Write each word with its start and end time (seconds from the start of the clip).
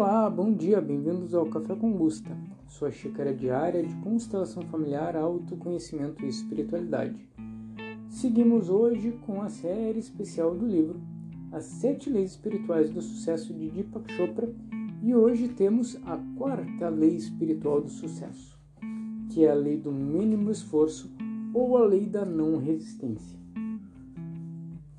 Olá, 0.00 0.30
bom 0.30 0.52
dia, 0.52 0.80
bem-vindos 0.80 1.34
ao 1.34 1.46
Café 1.46 1.74
com 1.74 1.90
Gusta, 1.90 2.30
sua 2.68 2.88
xícara 2.88 3.34
diária 3.34 3.82
de 3.82 3.92
constelação 3.96 4.62
familiar, 4.62 5.16
autoconhecimento 5.16 6.24
e 6.24 6.28
espiritualidade. 6.28 7.28
Seguimos 8.08 8.70
hoje 8.70 9.10
com 9.26 9.42
a 9.42 9.48
série 9.48 9.98
especial 9.98 10.54
do 10.54 10.64
livro 10.64 11.00
As 11.50 11.64
Sete 11.64 12.08
Leis 12.08 12.30
Espirituais 12.30 12.90
do 12.90 13.02
Sucesso 13.02 13.52
de 13.52 13.68
Deepak 13.70 14.12
Chopra 14.12 14.48
e 15.02 15.16
hoje 15.16 15.48
temos 15.48 15.98
a 16.06 16.16
quarta 16.36 16.88
lei 16.88 17.16
espiritual 17.16 17.80
do 17.80 17.90
sucesso, 17.90 18.56
que 19.30 19.46
é 19.46 19.50
a 19.50 19.54
lei 19.54 19.78
do 19.78 19.90
mínimo 19.90 20.48
esforço 20.52 21.10
ou 21.52 21.76
a 21.76 21.84
lei 21.84 22.06
da 22.06 22.24
não 22.24 22.56
resistência. 22.56 23.36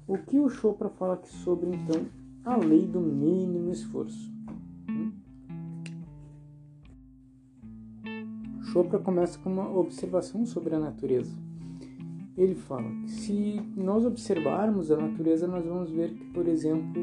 O 0.05 0.17
que 0.17 0.37
o 0.37 0.49
Chopra 0.49 0.89
fala 0.89 1.13
aqui 1.13 1.29
sobre 1.29 1.69
então 1.69 2.05
a 2.43 2.57
lei 2.57 2.85
do 2.85 2.99
mínimo 2.99 3.71
esforço? 3.71 4.38
Chopra 8.71 8.99
começa 8.99 9.39
com 9.39 9.51
uma 9.51 9.67
observação 9.67 10.45
sobre 10.45 10.75
a 10.75 10.79
natureza. 10.79 11.35
Ele 12.37 12.53
fala 12.53 12.87
que 13.01 13.09
se 13.09 13.61
nós 13.75 14.05
observarmos 14.05 14.91
a 14.91 14.97
natureza, 14.97 15.47
nós 15.47 15.65
vamos 15.65 15.89
ver 15.89 16.13
que, 16.13 16.23
por 16.25 16.47
exemplo, 16.47 17.01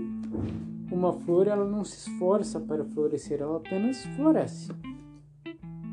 uma 0.93 1.13
flor 1.13 1.49
ela 1.49 1.69
não 1.69 1.83
se 1.83 2.09
esforça 2.09 2.61
para 2.61 2.85
florescer, 2.85 3.41
ela 3.41 3.57
apenas 3.57 4.05
floresce. 4.15 4.71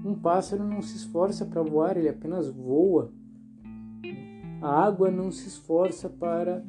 Um 0.05 0.13
pássaro 0.13 0.63
não 0.63 0.81
se 0.81 0.95
esforça 0.95 1.43
para 1.43 1.63
voar, 1.63 1.97
ele 1.97 2.09
apenas 2.09 2.49
voa. 2.49 3.11
A 4.61 4.85
água 4.85 5.09
não 5.09 5.31
se 5.31 5.47
esforça 5.47 6.07
para 6.07 6.63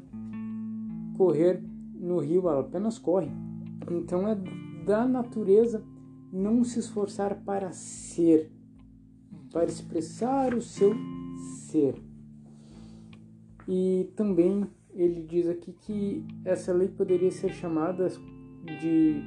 correr 1.18 1.62
no 1.94 2.18
rio, 2.20 2.48
ela 2.48 2.60
apenas 2.60 2.98
corre. 2.98 3.30
Então 3.90 4.26
é 4.26 4.34
da 4.86 5.06
natureza 5.06 5.84
não 6.32 6.64
se 6.64 6.78
esforçar 6.78 7.42
para 7.44 7.70
ser, 7.70 8.50
para 9.54 9.66
expressar 9.66 10.52
o 10.52 10.60
seu 10.60 10.92
ser. 11.68 11.94
E 13.68 14.10
também 14.16 14.66
ele 14.92 15.22
diz 15.22 15.48
aqui 15.48 15.72
que 15.72 16.26
essa 16.44 16.72
lei 16.72 16.88
poderia 16.88 17.30
ser 17.30 17.52
chamada 17.52 18.08
de 18.80 19.22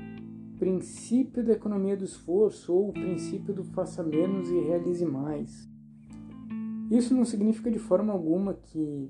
princípio 0.60 1.44
da 1.46 1.54
economia 1.54 1.96
do 1.96 2.04
esforço 2.04 2.74
ou 2.74 2.90
o 2.90 2.94
princípio 2.94 3.54
do 3.54 3.64
faça 3.64 4.04
menos 4.04 4.50
e 4.50 4.60
realize 4.60 5.06
mais. 5.06 5.70
Isso 6.92 7.16
não 7.16 7.24
significa 7.24 7.72
de 7.72 7.80
forma 7.80 8.12
alguma 8.12 8.54
que 8.54 9.10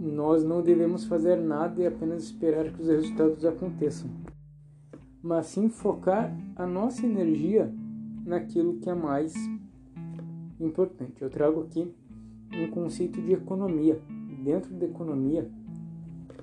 nós 0.00 0.42
não 0.42 0.62
devemos 0.62 1.04
fazer 1.04 1.36
nada 1.36 1.80
e 1.80 1.86
apenas 1.86 2.24
esperar 2.24 2.72
que 2.72 2.82
os 2.82 2.88
resultados 2.88 3.44
aconteçam, 3.44 4.10
mas 5.22 5.46
sim 5.46 5.68
focar 5.68 6.36
a 6.56 6.66
nossa 6.66 7.06
energia 7.06 7.72
naquilo 8.24 8.78
que 8.78 8.90
é 8.90 8.94
mais 8.94 9.34
importante. 10.64 11.22
Eu 11.22 11.30
trago 11.30 11.62
aqui 11.62 11.92
um 12.52 12.68
conceito 12.70 13.20
de 13.20 13.32
economia. 13.32 14.00
Dentro 14.42 14.72
da 14.74 14.86
economia, 14.86 15.50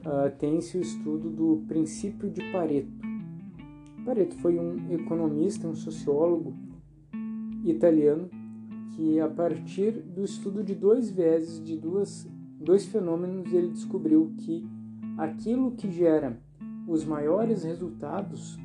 uh, 0.06 0.36
tem-se 0.38 0.78
o 0.78 0.82
estudo 0.82 1.30
do 1.30 1.64
princípio 1.68 2.30
de 2.30 2.44
Pareto. 2.52 2.92
Pareto 4.06 4.36
foi 4.36 4.58
um 4.60 4.92
economista, 4.92 5.68
um 5.68 5.76
sociólogo 5.76 6.54
italiano 7.66 8.30
que, 8.96 9.20
a 9.20 9.28
partir 9.28 9.92
do 9.92 10.24
estudo 10.24 10.64
de 10.64 10.74
dois 10.74 11.10
vieses, 11.10 11.64
de 11.64 11.76
duas, 11.76 12.28
dois 12.60 12.86
fenômenos, 12.86 13.52
ele 13.52 13.70
descobriu 13.70 14.32
que 14.38 14.66
aquilo 15.18 15.72
que 15.72 15.92
gera 15.92 16.40
os 16.88 17.04
maiores 17.04 17.64
resultados 17.64 18.58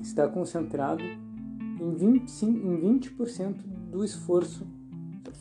está 0.00 0.26
concentrado 0.26 1.04
em 1.04 1.94
20%, 1.94 2.42
em 2.42 2.98
20% 3.00 3.69
do 3.90 4.04
esforço 4.04 4.66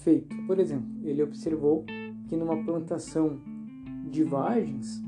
feito. 0.04 0.36
Por 0.48 0.60
exemplo, 0.60 0.88
ele 1.04 1.22
observou 1.22 1.86
que 2.28 2.36
numa 2.36 2.64
plantação 2.64 3.40
de 4.10 4.24
vagens, 4.24 5.02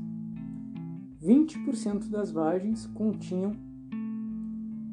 20% 1.22 2.08
das 2.08 2.30
vagens 2.30 2.86
continham, 2.88 3.52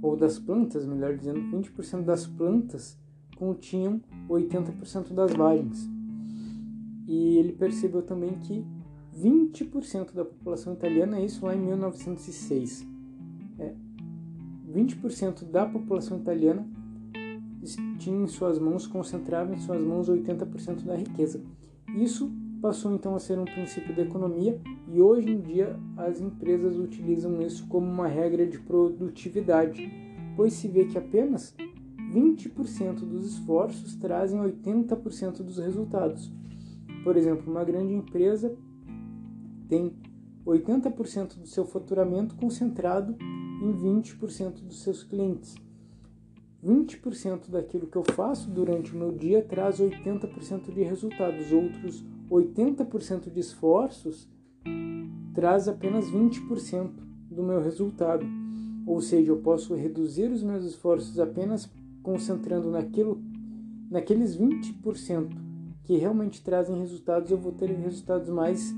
ou 0.02 0.16
das 0.16 0.40
plantas, 0.40 0.86
melhor 0.86 1.16
dizendo, 1.18 1.42
20% 1.42 2.04
das 2.04 2.26
plantas 2.26 2.98
continham 3.36 4.02
80% 4.30 5.14
das 5.14 5.34
vagens. 5.34 5.90
E 7.08 7.38
ele 7.38 7.54
percebeu 7.54 8.02
também 8.02 8.34
que 8.34 8.66
20% 9.18 10.14
da 10.14 10.24
população 10.24 10.74
italiana, 10.74 11.20
isso 11.20 11.46
lá 11.46 11.56
em 11.56 11.60
1906, 11.60 12.88
20% 14.72 15.46
da 15.46 15.66
população 15.66 16.18
italiana 16.20 16.66
tinha 17.98 18.24
em 18.24 18.28
suas 18.28 18.60
mãos, 18.60 18.88
concentrava 18.88 19.54
em 19.54 19.58
suas 19.58 19.82
mãos 19.82 20.10
80% 20.10 20.84
da 20.84 20.96
riqueza. 20.96 21.42
Isso 21.96 22.32
passou 22.62 22.94
então 22.94 23.16
a 23.16 23.20
ser 23.20 23.40
um 23.40 23.46
princípio 23.46 23.96
da 23.96 24.02
economia 24.02 24.60
e 24.88 25.02
hoje 25.02 25.30
em 25.30 25.40
dia 25.40 25.80
as 25.98 26.20
empresas 26.20 26.78
utilizam 26.78 27.42
isso 27.42 27.68
como 27.68 27.88
uma 27.88 28.08
regra 28.08 28.46
de 28.46 28.60
produtividade, 28.60 29.90
pois 30.36 30.54
se 30.54 30.68
vê 30.68 30.86
que 30.86 30.98
apenas 30.98 31.56
20% 32.14 33.00
dos 33.00 33.34
esforços 33.34 33.96
trazem 33.96 34.40
80% 34.40 35.44
dos 35.44 35.58
resultados. 35.58 36.32
Por 37.04 37.16
exemplo, 37.16 37.50
uma 37.50 37.64
grande 37.64 37.94
empresa 37.94 38.56
tem 39.68 39.94
80% 40.46 41.40
do 41.40 41.48
seu 41.48 41.66
faturamento 41.66 42.36
concentrado 42.36 43.16
em 43.62 43.74
20% 43.74 44.64
dos 44.64 44.82
seus 44.82 45.04
clientes. 45.04 45.56
20% 46.64 47.50
daquilo 47.50 47.88
que 47.88 47.98
eu 47.98 48.04
faço 48.04 48.50
durante 48.50 48.94
o 48.94 48.98
meu 48.98 49.12
dia 49.12 49.42
traz 49.42 49.80
80% 49.80 50.74
de 50.74 50.84
resultados. 50.84 51.52
Outros 51.52 52.04
80% 52.30 53.32
de 53.32 53.40
esforços 53.40 54.28
traz 55.34 55.68
apenas 55.68 56.10
20% 56.12 56.92
do 57.32 57.44
meu 57.44 57.62
resultado. 57.62 58.26
Ou 58.86 59.00
seja, 59.00 59.32
eu 59.32 59.38
posso 59.38 59.76
reduzir 59.76 60.32
os 60.32 60.44
meus 60.44 60.66
esforços 60.66 61.20
apenas 61.20 61.70
concentrando 62.02 62.70
naquilo, 62.72 63.22
naqueles 63.90 64.38
20% 64.38 65.30
que 65.84 65.98
realmente 65.98 66.44
trazem 66.44 66.78
resultados, 66.80 67.32
eu 67.32 67.38
vou 67.38 67.52
ter 67.52 67.68
resultados 67.72 68.30
mais 68.30 68.74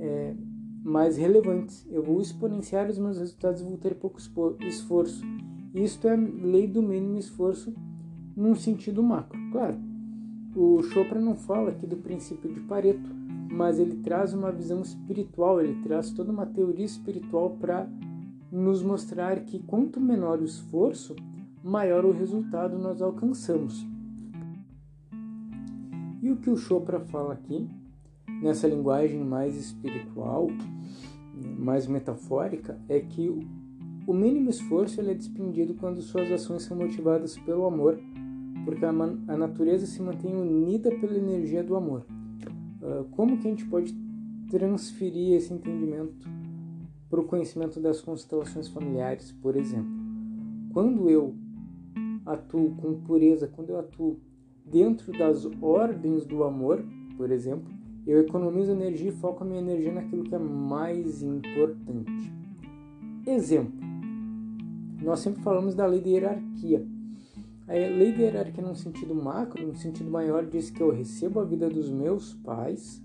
é, 0.00 0.34
mais 0.82 1.16
relevantes. 1.16 1.86
Eu 1.90 2.02
vou 2.02 2.20
exponenciar 2.20 2.88
os 2.88 2.98
meus 2.98 3.18
resultados 3.18 3.60
e 3.60 3.64
vou 3.64 3.76
ter 3.76 3.94
pouco 3.94 4.18
esforço. 4.60 5.22
Isto 5.74 6.08
é 6.08 6.16
lei 6.16 6.66
do 6.66 6.82
mínimo 6.82 7.18
esforço 7.18 7.72
num 8.36 8.54
sentido 8.54 9.02
macro. 9.02 9.38
Claro, 9.52 9.78
o 10.54 10.82
Chopra 10.82 11.20
não 11.20 11.36
fala 11.36 11.70
aqui 11.70 11.86
do 11.86 11.96
princípio 11.96 12.52
de 12.52 12.60
Pareto, 12.60 13.10
mas 13.52 13.78
ele 13.78 13.96
traz 13.96 14.34
uma 14.34 14.50
visão 14.50 14.82
espiritual, 14.82 15.60
ele 15.60 15.80
traz 15.82 16.10
toda 16.10 16.32
uma 16.32 16.46
teoria 16.46 16.84
espiritual 16.84 17.50
para 17.60 17.88
nos 18.50 18.82
mostrar 18.82 19.40
que 19.44 19.60
quanto 19.60 20.00
menor 20.00 20.40
o 20.40 20.44
esforço, 20.44 21.14
maior 21.62 22.04
o 22.04 22.12
resultado 22.12 22.78
nós 22.78 23.00
alcançamos. 23.00 23.86
E 26.20 26.30
o 26.30 26.36
que 26.36 26.50
o 26.50 26.56
Chopra 26.56 27.00
fala 27.00 27.34
aqui 27.34 27.68
nessa 28.42 28.66
linguagem 28.66 29.22
mais 29.24 29.56
espiritual, 29.56 30.48
mais 31.58 31.86
metafórica, 31.86 32.78
é 32.88 33.00
que 33.00 33.46
o 34.06 34.14
mínimo 34.14 34.50
esforço 34.50 35.00
é 35.00 35.14
desprendido 35.14 35.74
quando 35.74 36.00
suas 36.02 36.30
ações 36.30 36.62
são 36.62 36.76
motivadas 36.76 37.36
pelo 37.38 37.66
amor, 37.66 37.98
porque 38.64 38.84
a, 38.84 38.90
a 38.90 39.36
natureza 39.36 39.86
se 39.86 40.02
mantém 40.02 40.34
unida 40.34 40.90
pela 40.96 41.16
energia 41.16 41.62
do 41.62 41.76
amor. 41.76 42.06
Uh, 42.82 43.04
como 43.10 43.38
que 43.38 43.46
a 43.46 43.50
gente 43.50 43.66
pode 43.66 43.94
transferir 44.50 45.34
esse 45.34 45.52
entendimento 45.52 46.28
para 47.08 47.20
o 47.20 47.24
conhecimento 47.24 47.80
das 47.80 48.00
constelações 48.00 48.68
familiares, 48.68 49.32
por 49.32 49.56
exemplo? 49.56 49.90
Quando 50.72 51.08
eu 51.10 51.34
atuo 52.24 52.74
com 52.76 53.00
pureza, 53.00 53.48
quando 53.48 53.70
eu 53.70 53.78
atuo 53.78 54.18
dentro 54.64 55.12
das 55.12 55.46
ordens 55.60 56.24
do 56.24 56.44
amor, 56.44 56.84
por 57.16 57.30
exemplo, 57.30 57.72
eu 58.06 58.18
economizo 58.18 58.72
energia 58.72 59.10
e 59.10 59.12
foco 59.12 59.44
a 59.44 59.46
minha 59.46 59.60
energia 59.60 59.92
naquilo 59.92 60.24
que 60.24 60.34
é 60.34 60.38
mais 60.38 61.22
importante. 61.22 62.32
Exemplo: 63.26 63.89
nós 65.02 65.20
sempre 65.20 65.42
falamos 65.42 65.74
da 65.74 65.86
lei 65.86 66.00
da 66.00 66.08
hierarquia. 66.08 66.86
A 67.66 67.72
lei 67.72 68.12
da 68.12 68.22
hierarquia, 68.22 68.62
num 68.62 68.74
sentido 68.74 69.14
macro, 69.14 69.66
num 69.66 69.74
sentido 69.74 70.10
maior, 70.10 70.44
diz 70.46 70.70
que 70.70 70.82
eu 70.82 70.90
recebo 70.90 71.40
a 71.40 71.44
vida 71.44 71.68
dos 71.68 71.88
meus 71.88 72.34
pais 72.34 73.02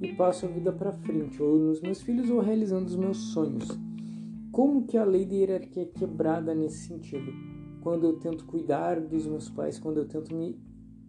e 0.00 0.12
passo 0.14 0.46
a 0.46 0.48
vida 0.48 0.72
para 0.72 0.92
frente, 0.92 1.42
ou 1.42 1.58
nos 1.58 1.80
meus 1.80 2.00
filhos, 2.02 2.30
ou 2.30 2.40
realizando 2.40 2.86
os 2.86 2.96
meus 2.96 3.16
sonhos. 3.16 3.68
Como 4.52 4.86
que 4.86 4.96
a 4.96 5.04
lei 5.04 5.24
da 5.24 5.34
hierarquia 5.34 5.82
é 5.82 5.86
quebrada 5.86 6.54
nesse 6.54 6.86
sentido? 6.86 7.32
Quando 7.82 8.04
eu 8.04 8.14
tento 8.14 8.44
cuidar 8.44 9.00
dos 9.00 9.26
meus 9.26 9.48
pais, 9.48 9.78
quando 9.78 9.98
eu 9.98 10.06
tento 10.06 10.34
me 10.34 10.58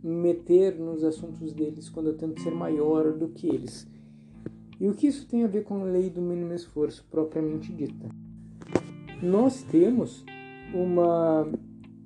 meter 0.04 0.78
nos 0.78 1.04
assuntos 1.04 1.54
deles 1.54 1.90
quando 1.90 2.08
eu 2.08 2.18
tento 2.18 2.42
ser 2.42 2.54
maior 2.54 3.14
do 3.14 3.30
que 3.30 3.48
eles. 3.48 3.88
E 4.80 4.88
o 4.88 4.94
que 4.94 5.08
isso 5.08 5.28
tem 5.28 5.44
a 5.44 5.48
ver 5.48 5.64
com 5.64 5.82
a 5.82 5.84
lei 5.84 6.10
do 6.10 6.22
mínimo 6.22 6.54
esforço 6.54 7.06
propriamente 7.10 7.74
dita? 7.74 8.08
Nós 9.22 9.64
temos 9.64 10.24
uma, 10.74 11.48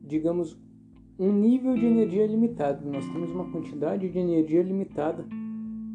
digamos, 0.03 0.57
um 1.19 1.31
nível 1.31 1.75
de 1.75 1.85
energia 1.85 2.25
limitado. 2.25 2.89
Nós 2.89 3.05
temos 3.07 3.31
uma 3.31 3.49
quantidade 3.51 4.09
de 4.09 4.17
energia 4.17 4.63
limitada 4.63 5.25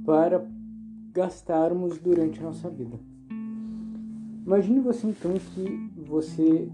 para 0.04 0.46
gastarmos 1.12 1.98
durante 1.98 2.40
a 2.40 2.44
nossa 2.44 2.68
vida. 2.68 2.98
Imagine 4.44 4.80
você 4.80 5.08
então 5.08 5.32
que 5.34 5.90
você 5.96 6.68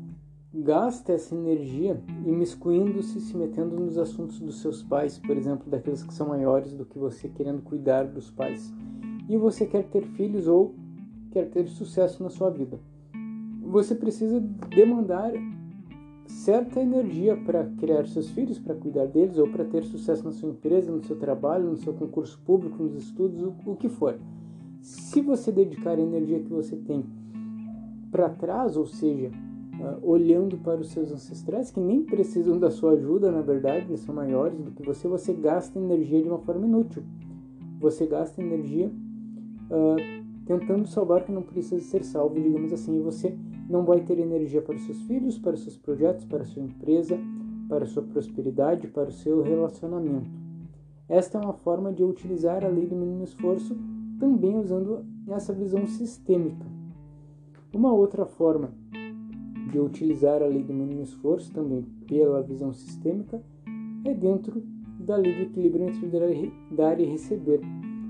gasta 0.52 1.12
essa 1.12 1.34
energia 1.34 2.02
imiscuindo-se, 2.26 3.20
se 3.20 3.34
metendo 3.36 3.80
nos 3.80 3.96
assuntos 3.96 4.38
dos 4.38 4.60
seus 4.60 4.82
pais, 4.82 5.18
por 5.18 5.36
exemplo, 5.36 5.70
daqueles 5.70 6.02
que 6.02 6.12
são 6.12 6.28
maiores 6.28 6.74
do 6.74 6.84
que 6.84 6.98
você, 6.98 7.28
querendo 7.28 7.62
cuidar 7.62 8.04
dos 8.04 8.30
pais. 8.30 8.70
E 9.28 9.36
você 9.38 9.64
quer 9.64 9.84
ter 9.84 10.02
filhos 10.08 10.46
ou 10.46 10.74
quer 11.30 11.48
ter 11.48 11.66
sucesso 11.68 12.22
na 12.22 12.28
sua 12.28 12.50
vida. 12.50 12.78
Você 13.72 13.94
precisa 13.94 14.38
demandar 14.68 15.32
certa 16.26 16.78
energia 16.78 17.34
para 17.34 17.64
criar 17.78 18.06
seus 18.06 18.28
filhos, 18.28 18.58
para 18.58 18.74
cuidar 18.74 19.06
deles 19.06 19.38
ou 19.38 19.48
para 19.48 19.64
ter 19.64 19.82
sucesso 19.82 20.22
na 20.24 20.30
sua 20.30 20.50
empresa, 20.50 20.92
no 20.92 21.02
seu 21.02 21.16
trabalho, 21.16 21.70
no 21.70 21.76
seu 21.78 21.94
concurso 21.94 22.38
público, 22.44 22.82
nos 22.82 22.94
estudos, 22.96 23.42
o, 23.42 23.54
o 23.64 23.74
que 23.74 23.88
for. 23.88 24.18
Se 24.82 25.22
você 25.22 25.50
dedicar 25.50 25.96
a 25.96 26.02
energia 26.02 26.40
que 26.40 26.52
você 26.52 26.76
tem 26.76 27.02
para 28.10 28.28
trás, 28.28 28.76
ou 28.76 28.84
seja, 28.84 29.30
uh, 29.80 30.06
olhando 30.06 30.58
para 30.58 30.78
os 30.78 30.90
seus 30.90 31.10
ancestrais 31.10 31.70
que 31.70 31.80
nem 31.80 32.02
precisam 32.02 32.58
da 32.58 32.70
sua 32.70 32.92
ajuda, 32.92 33.32
na 33.32 33.40
verdade, 33.40 33.86
eles 33.88 34.00
são 34.00 34.14
maiores 34.14 34.60
do 34.60 34.70
que 34.72 34.82
você, 34.82 35.08
você 35.08 35.32
gasta 35.32 35.78
energia 35.78 36.20
de 36.20 36.28
uma 36.28 36.40
forma 36.40 36.66
inútil. 36.66 37.02
Você 37.80 38.04
gasta 38.04 38.42
energia 38.42 38.92
uh, 39.70 40.22
tentando 40.44 40.86
salvar 40.86 41.24
que 41.24 41.32
não 41.32 41.42
precisa 41.42 41.80
ser 41.80 42.04
salvo, 42.04 42.38
digamos 42.38 42.70
assim, 42.70 42.98
e 42.98 43.00
você 43.00 43.34
não 43.72 43.84
vai 43.84 44.02
ter 44.02 44.18
energia 44.18 44.60
para 44.60 44.76
seus 44.76 45.00
filhos, 45.04 45.38
para 45.38 45.56
seus 45.56 45.78
projetos, 45.78 46.26
para 46.26 46.44
sua 46.44 46.62
empresa, 46.62 47.18
para 47.70 47.86
sua 47.86 48.02
prosperidade, 48.02 48.86
para 48.86 49.08
o 49.08 49.12
seu 49.12 49.40
relacionamento. 49.40 50.30
Esta 51.08 51.38
é 51.38 51.40
uma 51.40 51.54
forma 51.54 51.90
de 51.90 52.04
utilizar 52.04 52.66
a 52.66 52.68
lei 52.68 52.84
do 52.84 52.94
mínimo 52.94 53.24
esforço, 53.24 53.74
também 54.20 54.58
usando 54.58 55.06
essa 55.26 55.54
visão 55.54 55.86
sistêmica. 55.86 56.66
Uma 57.74 57.90
outra 57.90 58.26
forma 58.26 58.74
de 59.70 59.80
utilizar 59.80 60.42
a 60.42 60.46
lei 60.46 60.62
do 60.62 60.74
mínimo 60.74 61.00
esforço, 61.00 61.50
também 61.50 61.82
pela 62.06 62.42
visão 62.42 62.74
sistêmica, 62.74 63.42
é 64.04 64.12
dentro 64.12 64.62
da 65.00 65.16
lei 65.16 65.34
do 65.34 65.42
equilíbrio 65.44 65.88
entre 65.88 66.06
dar 66.70 67.00
e 67.00 67.04
receber. 67.04 67.62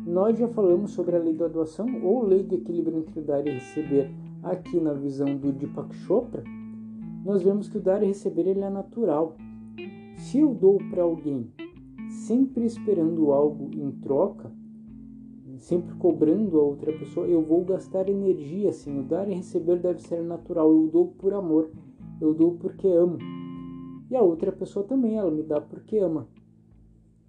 Nós 0.04 0.36
já 0.36 0.48
falamos 0.48 0.90
sobre 0.90 1.14
a 1.14 1.20
lei 1.20 1.34
da 1.34 1.46
doação 1.46 1.86
ou 2.02 2.24
lei 2.24 2.42
do 2.42 2.56
equilíbrio 2.56 2.98
entre 2.98 3.20
dar 3.20 3.46
e 3.46 3.50
receber 3.52 4.10
aqui 4.42 4.80
na 4.80 4.92
visão 4.92 5.36
do 5.36 5.52
Deepak 5.52 5.94
Chopra. 5.94 6.42
Nós 7.24 7.42
vemos 7.42 7.68
que 7.68 7.78
o 7.78 7.80
dar 7.80 8.02
e 8.02 8.06
receber 8.06 8.46
ele 8.48 8.60
é 8.60 8.70
natural. 8.70 9.36
Se 10.16 10.38
eu 10.38 10.52
dou 10.52 10.78
para 10.90 11.02
alguém 11.02 11.48
sempre 12.10 12.64
esperando 12.64 13.32
algo 13.32 13.70
em 13.72 13.90
troca, 13.92 14.50
sempre 15.58 15.94
cobrando 15.94 16.58
a 16.58 16.62
outra 16.62 16.92
pessoa, 16.92 17.26
eu 17.26 17.40
vou 17.40 17.64
gastar 17.64 18.08
energia 18.08 18.70
assim. 18.70 18.98
O 18.98 19.02
dar 19.04 19.28
e 19.28 19.34
receber 19.34 19.78
deve 19.78 20.02
ser 20.02 20.22
natural. 20.22 20.70
Eu 20.70 20.88
dou 20.88 21.06
por 21.08 21.32
amor, 21.32 21.70
eu 22.20 22.34
dou 22.34 22.56
porque 22.56 22.88
amo. 22.88 23.18
E 24.10 24.16
a 24.16 24.20
outra 24.20 24.50
pessoa 24.50 24.84
também, 24.84 25.16
ela 25.16 25.30
me 25.30 25.42
dá 25.42 25.60
porque 25.60 25.98
ama. 25.98 26.26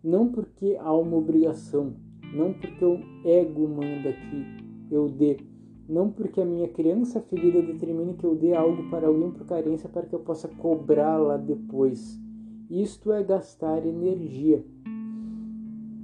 Não 0.03 0.27
porque 0.27 0.75
há 0.81 0.93
uma 0.93 1.15
obrigação, 1.15 1.93
não 2.35 2.51
porque 2.51 2.83
o 2.83 2.99
ego 3.23 3.69
manda 3.69 4.11
que 4.11 4.93
eu 4.93 5.07
dê, 5.07 5.37
não 5.87 6.09
porque 6.09 6.41
a 6.41 6.45
minha 6.45 6.67
criança 6.67 7.19
ferida 7.21 7.61
determine 7.61 8.13
que 8.13 8.23
eu 8.23 8.35
dê 8.35 8.53
algo 8.53 8.89
para 8.89 9.07
alguém 9.07 9.31
por 9.31 9.45
carência 9.45 9.89
para 9.89 10.05
que 10.05 10.13
eu 10.13 10.19
possa 10.19 10.47
cobrá-la 10.47 11.37
depois. 11.37 12.19
Isto 12.69 13.11
é 13.11 13.23
gastar 13.23 13.85
energia. 13.85 14.63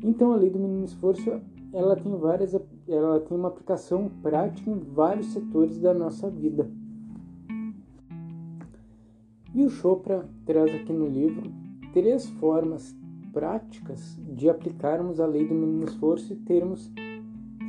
Então 0.04 0.32
a 0.34 0.36
lei 0.36 0.50
do 0.50 0.60
mínimo 0.60 0.86
esforço 0.86 1.42
ela 1.72 1.96
tem 1.96 2.16
várias 2.18 2.54
ela 2.88 3.20
tem 3.20 3.38
uma 3.38 3.50
aplicação 3.50 4.10
prática 4.22 4.70
em 4.70 4.80
vários 4.80 5.28
setores 5.28 5.78
da 5.78 5.94
nossa 5.94 6.30
vida. 6.30 6.70
E 9.54 9.64
o 9.64 9.70
Chopra 9.70 10.28
traz 10.46 10.74
aqui 10.74 10.94
no 10.94 11.08
livro 11.08 11.52
três 11.94 12.28
formas 12.30 12.96
práticas 13.32 14.18
de 14.36 14.50
aplicarmos 14.50 15.20
a 15.20 15.26
lei 15.26 15.48
do 15.48 15.54
mínimo 15.54 15.84
esforço 15.84 16.34
e 16.34 16.36
termos 16.36 16.92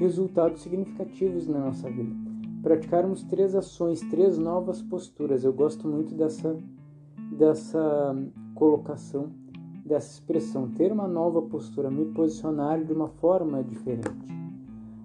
resultados 0.00 0.62
significativos 0.62 1.46
na 1.46 1.60
nossa 1.60 1.88
vida. 1.88 2.16
Praticarmos 2.62 3.22
três 3.22 3.54
ações, 3.54 4.00
três 4.00 4.36
novas 4.36 4.82
posturas. 4.82 5.44
Eu 5.44 5.52
gosto 5.52 5.86
muito 5.86 6.14
dessa 6.14 6.56
dessa 7.30 8.16
colocação 8.54 9.30
dessa 9.84 10.12
expressão, 10.12 10.68
ter 10.68 10.92
uma 10.92 11.08
nova 11.08 11.42
postura, 11.42 11.90
me 11.90 12.06
posicionar 12.06 12.82
de 12.84 12.92
uma 12.92 13.08
forma 13.08 13.62
diferente. 13.62 14.08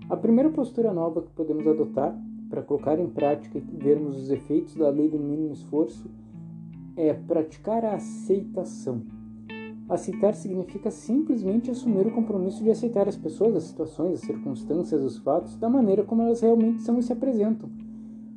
A 0.07 0.15
primeira 0.15 0.51
postura 0.51 0.93
nova 0.93 1.23
que 1.23 1.31
podemos 1.31 1.65
adotar 1.65 2.15
para 2.49 2.61
colocar 2.61 2.99
em 2.99 3.09
prática 3.09 3.57
e 3.57 3.61
vermos 3.61 4.15
os 4.15 4.29
efeitos 4.29 4.75
da 4.75 4.89
lei 4.89 5.09
do 5.09 5.17
mínimo 5.17 5.53
esforço 5.53 6.07
é 6.95 7.13
praticar 7.13 7.83
a 7.83 7.95
aceitação. 7.95 9.01
Aceitar 9.87 10.33
significa 10.33 10.89
simplesmente 10.89 11.69
assumir 11.69 12.07
o 12.07 12.11
compromisso 12.11 12.63
de 12.63 12.71
aceitar 12.71 13.07
as 13.07 13.15
pessoas, 13.15 13.55
as 13.55 13.63
situações, 13.63 14.15
as 14.15 14.21
circunstâncias, 14.21 15.01
os 15.01 15.17
fatos 15.19 15.55
da 15.57 15.69
maneira 15.69 16.03
como 16.03 16.23
elas 16.23 16.41
realmente 16.41 16.81
são 16.81 16.97
e 16.97 17.03
se 17.03 17.13
apresentam. 17.13 17.69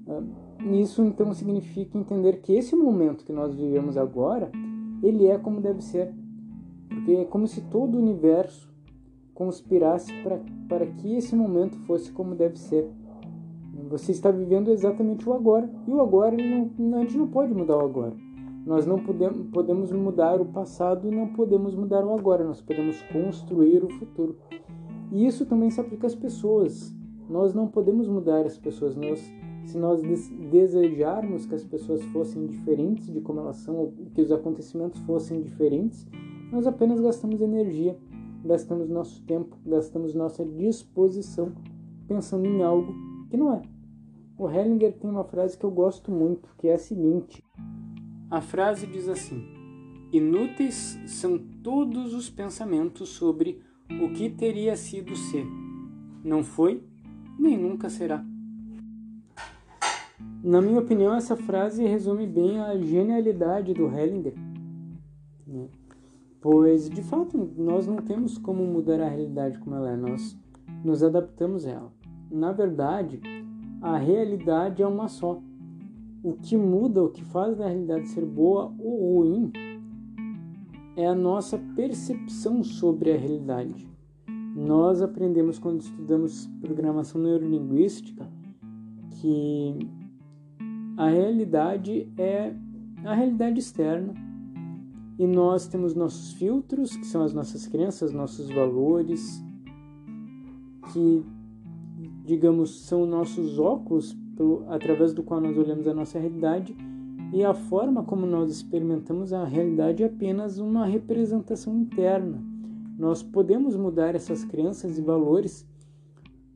Ah, 0.06 0.23
isso 0.71 1.03
então 1.03 1.33
significa 1.33 1.97
entender 1.97 2.43
que 2.43 2.53
esse 2.53 2.77
momento 2.77 3.25
que 3.25 3.33
nós 3.33 3.55
vivemos 3.55 3.97
agora, 3.97 4.50
ele 5.03 5.27
é 5.27 5.39
como 5.39 5.61
deve 5.61 5.83
ser, 5.83 6.12
porque 6.89 7.12
é 7.12 7.25
como 7.25 7.47
se 7.47 7.62
todo 7.62 7.95
o 7.97 8.00
universo 8.00 8.69
conspirasse 9.33 10.12
para, 10.69 10.87
que 10.87 11.15
esse 11.15 11.35
momento 11.35 11.79
fosse 11.87 12.11
como 12.11 12.35
deve 12.35 12.59
ser. 12.59 12.91
Você 13.89 14.12
está 14.12 14.31
vivendo 14.31 14.71
exatamente 14.71 15.27
o 15.27 15.33
agora. 15.33 15.71
E 15.87 15.91
o 15.91 16.00
agora, 16.00 16.37
não, 16.37 16.99
a 16.99 17.00
gente 17.03 17.17
não 17.17 17.29
pode 17.29 17.55
mudar 17.55 17.77
o 17.77 17.85
agora. 17.85 18.15
Nós 18.69 18.85
não 18.85 18.99
podemos, 18.99 19.47
podemos 19.47 19.91
mudar 19.93 20.43
o 20.43 20.44
passado 20.44 21.11
não 21.11 21.29
podemos 21.29 21.75
mudar 21.75 22.05
o 22.05 22.12
agora. 22.12 22.44
Nós 22.44 22.61
podemos 22.61 23.00
construir 23.11 23.82
o 23.82 23.88
futuro. 23.88 24.37
E 25.11 25.26
isso 25.26 25.47
também 25.47 25.70
se 25.70 25.81
aplica 25.81 26.06
às 26.06 26.15
pessoas. 26.15 26.94
Nós 27.31 27.55
não 27.55 27.67
podemos 27.67 28.06
mudar 28.06 28.44
as 28.44 28.59
pessoas. 28.59 28.94
Nós, 28.94 29.21
se 29.64 29.78
nós 29.78 30.02
desejarmos 30.50 31.47
que 31.47 31.54
as 31.54 31.64
pessoas 31.64 32.04
fossem 32.12 32.45
diferentes 32.45 33.11
de 33.11 33.23
como 33.23 33.40
elas 33.40 33.57
são, 33.57 33.90
que 34.14 34.21
os 34.21 34.31
acontecimentos 34.31 35.00
fossem 35.00 35.40
diferentes, 35.40 36.07
nós 36.52 36.66
apenas 36.66 37.00
gastamos 37.00 37.40
energia, 37.40 37.97
gastamos 38.45 38.90
nosso 38.90 39.23
tempo, 39.23 39.57
gastamos 39.64 40.14
nossa 40.14 40.45
disposição 40.45 41.52
pensando 42.07 42.47
em 42.47 42.62
algo 42.62 42.93
que 43.31 43.37
não 43.38 43.50
é. 43.50 43.62
O 44.37 44.47
Hellinger 44.47 44.93
tem 44.93 45.09
uma 45.09 45.25
frase 45.25 45.57
que 45.57 45.64
eu 45.64 45.71
gosto 45.71 46.12
muito, 46.12 46.54
que 46.59 46.69
é 46.69 46.75
a 46.75 46.78
seguinte: 46.78 47.43
A 48.30 48.40
frase 48.40 48.87
diz 48.87 49.08
assim: 49.08 49.42
Inúteis 50.12 50.99
são 51.06 51.38
todos 51.62 52.12
os 52.12 52.28
pensamentos 52.28 53.08
sobre 53.08 53.62
o 54.02 54.11
que 54.12 54.28
teria 54.28 54.76
sido 54.76 55.16
ser. 55.16 55.47
Não 56.23 56.44
foi, 56.44 56.82
nem 57.38 57.56
nunca 57.56 57.88
será. 57.88 58.25
Na 60.42 60.61
minha 60.61 60.78
opinião, 60.78 61.14
essa 61.14 61.37
frase 61.37 61.85
resume 61.85 62.26
bem 62.26 62.61
a 62.61 62.76
genialidade 62.78 63.73
do 63.73 63.87
Hellinger. 63.88 64.35
Né? 65.47 65.68
Pois, 66.40 66.88
de 66.88 67.02
fato, 67.02 67.37
nós 67.56 67.87
não 67.87 67.97
temos 67.97 68.38
como 68.38 68.64
mudar 68.64 69.00
a 69.00 69.08
realidade 69.08 69.58
como 69.58 69.75
ela 69.75 69.90
é, 69.90 69.97
nós 69.97 70.38
nos 70.85 71.02
adaptamos 71.02 71.66
a 71.66 71.70
ela. 71.70 71.92
Na 72.30 72.52
verdade, 72.52 73.20
a 73.80 73.97
realidade 73.97 74.82
é 74.82 74.87
uma 74.87 75.08
só. 75.08 75.40
O 76.23 76.33
que 76.33 76.57
muda, 76.57 77.03
o 77.03 77.11
que 77.11 77.25
faz 77.25 77.61
a 77.61 77.69
realidade 77.69 78.09
ser 78.09 78.25
boa 78.25 78.75
ou 78.79 79.19
ruim, 79.19 79.53
é 80.97 81.07
a 81.07 81.15
nossa 81.15 81.59
percepção 81.77 82.65
sobre 82.65 83.13
a 83.13 83.17
realidade. 83.17 83.89
Nós 84.57 85.01
aprendemos 85.01 85.59
quando 85.59 85.81
estudamos 85.81 86.47
programação 86.61 87.21
neurolinguística 87.21 88.29
que 89.21 89.79
a 90.97 91.09
realidade 91.09 92.13
é 92.17 92.53
a 93.05 93.15
realidade 93.15 93.61
externa 93.61 94.13
e 95.19 95.27
nós 95.27 95.67
temos 95.67 95.95
nossos 95.95 96.33
filtros, 96.33 96.97
que 96.97 97.07
são 97.07 97.23
as 97.23 97.33
nossas 97.33 97.67
crenças, 97.67 98.13
nossos 98.13 98.49
valores, 98.51 99.43
que, 100.93 101.25
digamos, 102.25 102.87
são 102.87 103.05
nossos 103.05 103.59
óculos 103.59 104.17
pelo, 104.38 104.64
através 104.68 105.12
do 105.12 105.23
qual 105.23 105.40
nós 105.40 105.59
olhamos 105.59 105.88
a 105.88 105.92
nossa 105.92 106.18
realidade, 106.18 106.75
e 107.33 107.45
a 107.45 107.52
forma 107.52 108.04
como 108.04 108.25
nós 108.25 108.50
experimentamos 108.50 109.33
a 109.33 109.45
realidade 109.45 110.02
é 110.02 110.07
apenas 110.07 110.59
uma 110.59 110.87
representação 110.87 111.76
interna. 111.76 112.42
Nós 112.97 113.23
podemos 113.23 113.76
mudar 113.76 114.14
essas 114.14 114.45
crenças 114.45 114.99
e 114.99 115.02
valores 115.02 115.66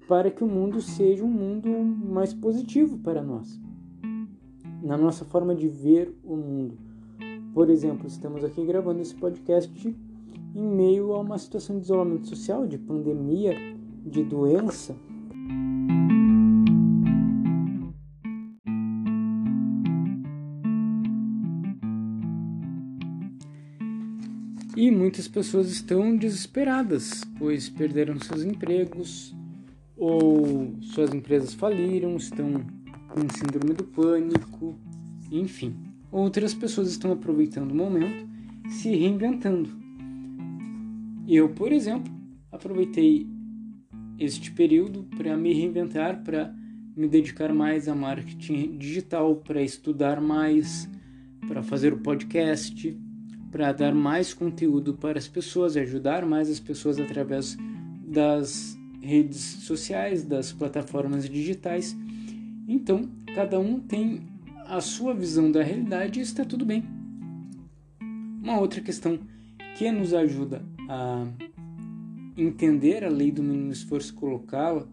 para 0.09 0.31
que 0.31 0.43
o 0.43 0.47
mundo 0.47 0.81
seja 0.81 1.25
um 1.25 1.29
mundo 1.29 1.69
mais 1.69 2.33
positivo 2.33 2.99
para 2.99 3.23
nós. 3.23 3.61
na 4.83 4.97
nossa 4.97 5.25
forma 5.25 5.55
de 5.55 5.69
ver 5.69 6.13
o 6.25 6.35
mundo. 6.37 6.77
Por 7.55 7.71
exemplo, 7.71 8.07
estamos 8.09 8.43
aqui 8.43 8.65
gravando 8.67 9.01
esse 9.01 9.15
podcast 9.15 9.97
em 10.55 10.69
meio 10.69 11.13
a 11.13 11.21
uma 11.21 11.39
situação 11.39 11.77
de 11.77 11.85
isolamento 11.85 12.27
social, 12.27 12.67
de 12.67 12.79
pandemia, 12.79 13.55
de 14.05 14.25
doença. 14.25 14.97
Muitas 25.03 25.27
pessoas 25.27 25.69
estão 25.69 26.17
desesperadas, 26.17 27.25
pois 27.37 27.69
perderam 27.69 28.21
seus 28.21 28.45
empregos 28.45 29.35
ou 29.97 30.77
suas 30.81 31.13
empresas 31.13 31.53
faliram, 31.53 32.17
estão 32.17 32.65
com 33.09 33.21
síndrome 33.37 33.75
do 33.75 33.83
pânico, 33.83 34.79
enfim. 35.29 35.75
Outras 36.13 36.55
pessoas 36.55 36.89
estão 36.89 37.11
aproveitando 37.11 37.73
o 37.73 37.75
momento, 37.75 38.29
se 38.69 38.95
reinventando. 38.95 39.71
Eu, 41.27 41.49
por 41.49 41.73
exemplo, 41.73 42.13
aproveitei 42.53 43.27
este 44.21 44.53
período 44.53 45.03
para 45.17 45.37
me 45.37 45.53
reinventar, 45.53 46.23
para 46.23 46.55
me 46.97 47.09
dedicar 47.09 47.53
mais 47.53 47.89
a 47.89 47.95
marketing 47.95 48.79
digital, 48.79 49.35
para 49.35 49.63
estudar 49.63 50.21
mais, 50.21 50.89
para 51.49 51.61
fazer 51.61 51.93
o 51.93 51.99
podcast 51.99 52.97
para 53.53 53.71
dar 53.71 53.95
mais 53.95 54.33
conteúdo 54.33 54.95
para 54.95 55.19
as 55.19 55.29
pessoas, 55.29 55.77
ajudar 55.77 56.25
mais 56.25 56.49
as 56.49 56.59
pessoas 56.59 56.99
através 56.99 57.59
das 58.03 58.79
redes 59.03 59.39
sociais, 59.41 60.25
das 60.25 60.53
plataformas 60.53 61.29
digitais. 61.29 61.95
Então, 62.67 63.09
cada 63.35 63.61
um 63.61 63.79
tem 63.79 64.23
a 64.67 64.81
sua 64.81 65.13
visão 65.13 65.53
da 65.53 65.63
realidade 65.63 66.19
e 66.19 66.23
está 66.23 66.47
tudo 66.47 66.65
bem. 66.65 66.83
Uma 68.43 68.59
outra 68.59 68.81
questão 68.81 69.19
que 69.77 69.91
nos 69.93 70.15
ajuda 70.15 70.63
a 70.89 71.27
entender 72.37 73.05
a 73.05 73.09
lei 73.11 73.31
do 73.31 73.43
mínimo 73.43 73.71
esforço, 73.71 74.15
colocá-la 74.15 74.89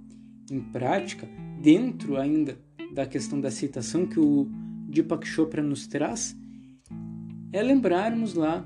em 0.52 0.60
prática, 0.60 1.28
dentro 1.62 2.18
ainda 2.18 2.58
da 2.94 3.06
questão 3.06 3.40
da 3.40 3.48
aceitação 3.48 4.06
que 4.06 4.20
o 4.20 4.50
Deepak 4.90 5.26
Chopra 5.26 5.64
nos 5.64 5.88
traz, 5.88 6.36
é 7.52 7.62
lembrarmos 7.64 8.34
lá 8.34 8.66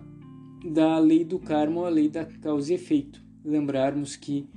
da 0.64 0.98
lei 0.98 1.24
do 1.24 1.40
karma, 1.40 1.86
a 1.86 1.90
lei 1.90 2.10
da 2.10 2.26
causa 2.26 2.72
e 2.72 2.76
efeito. 2.76 3.24
Lembrarmos 3.44 4.16
que 4.16 4.48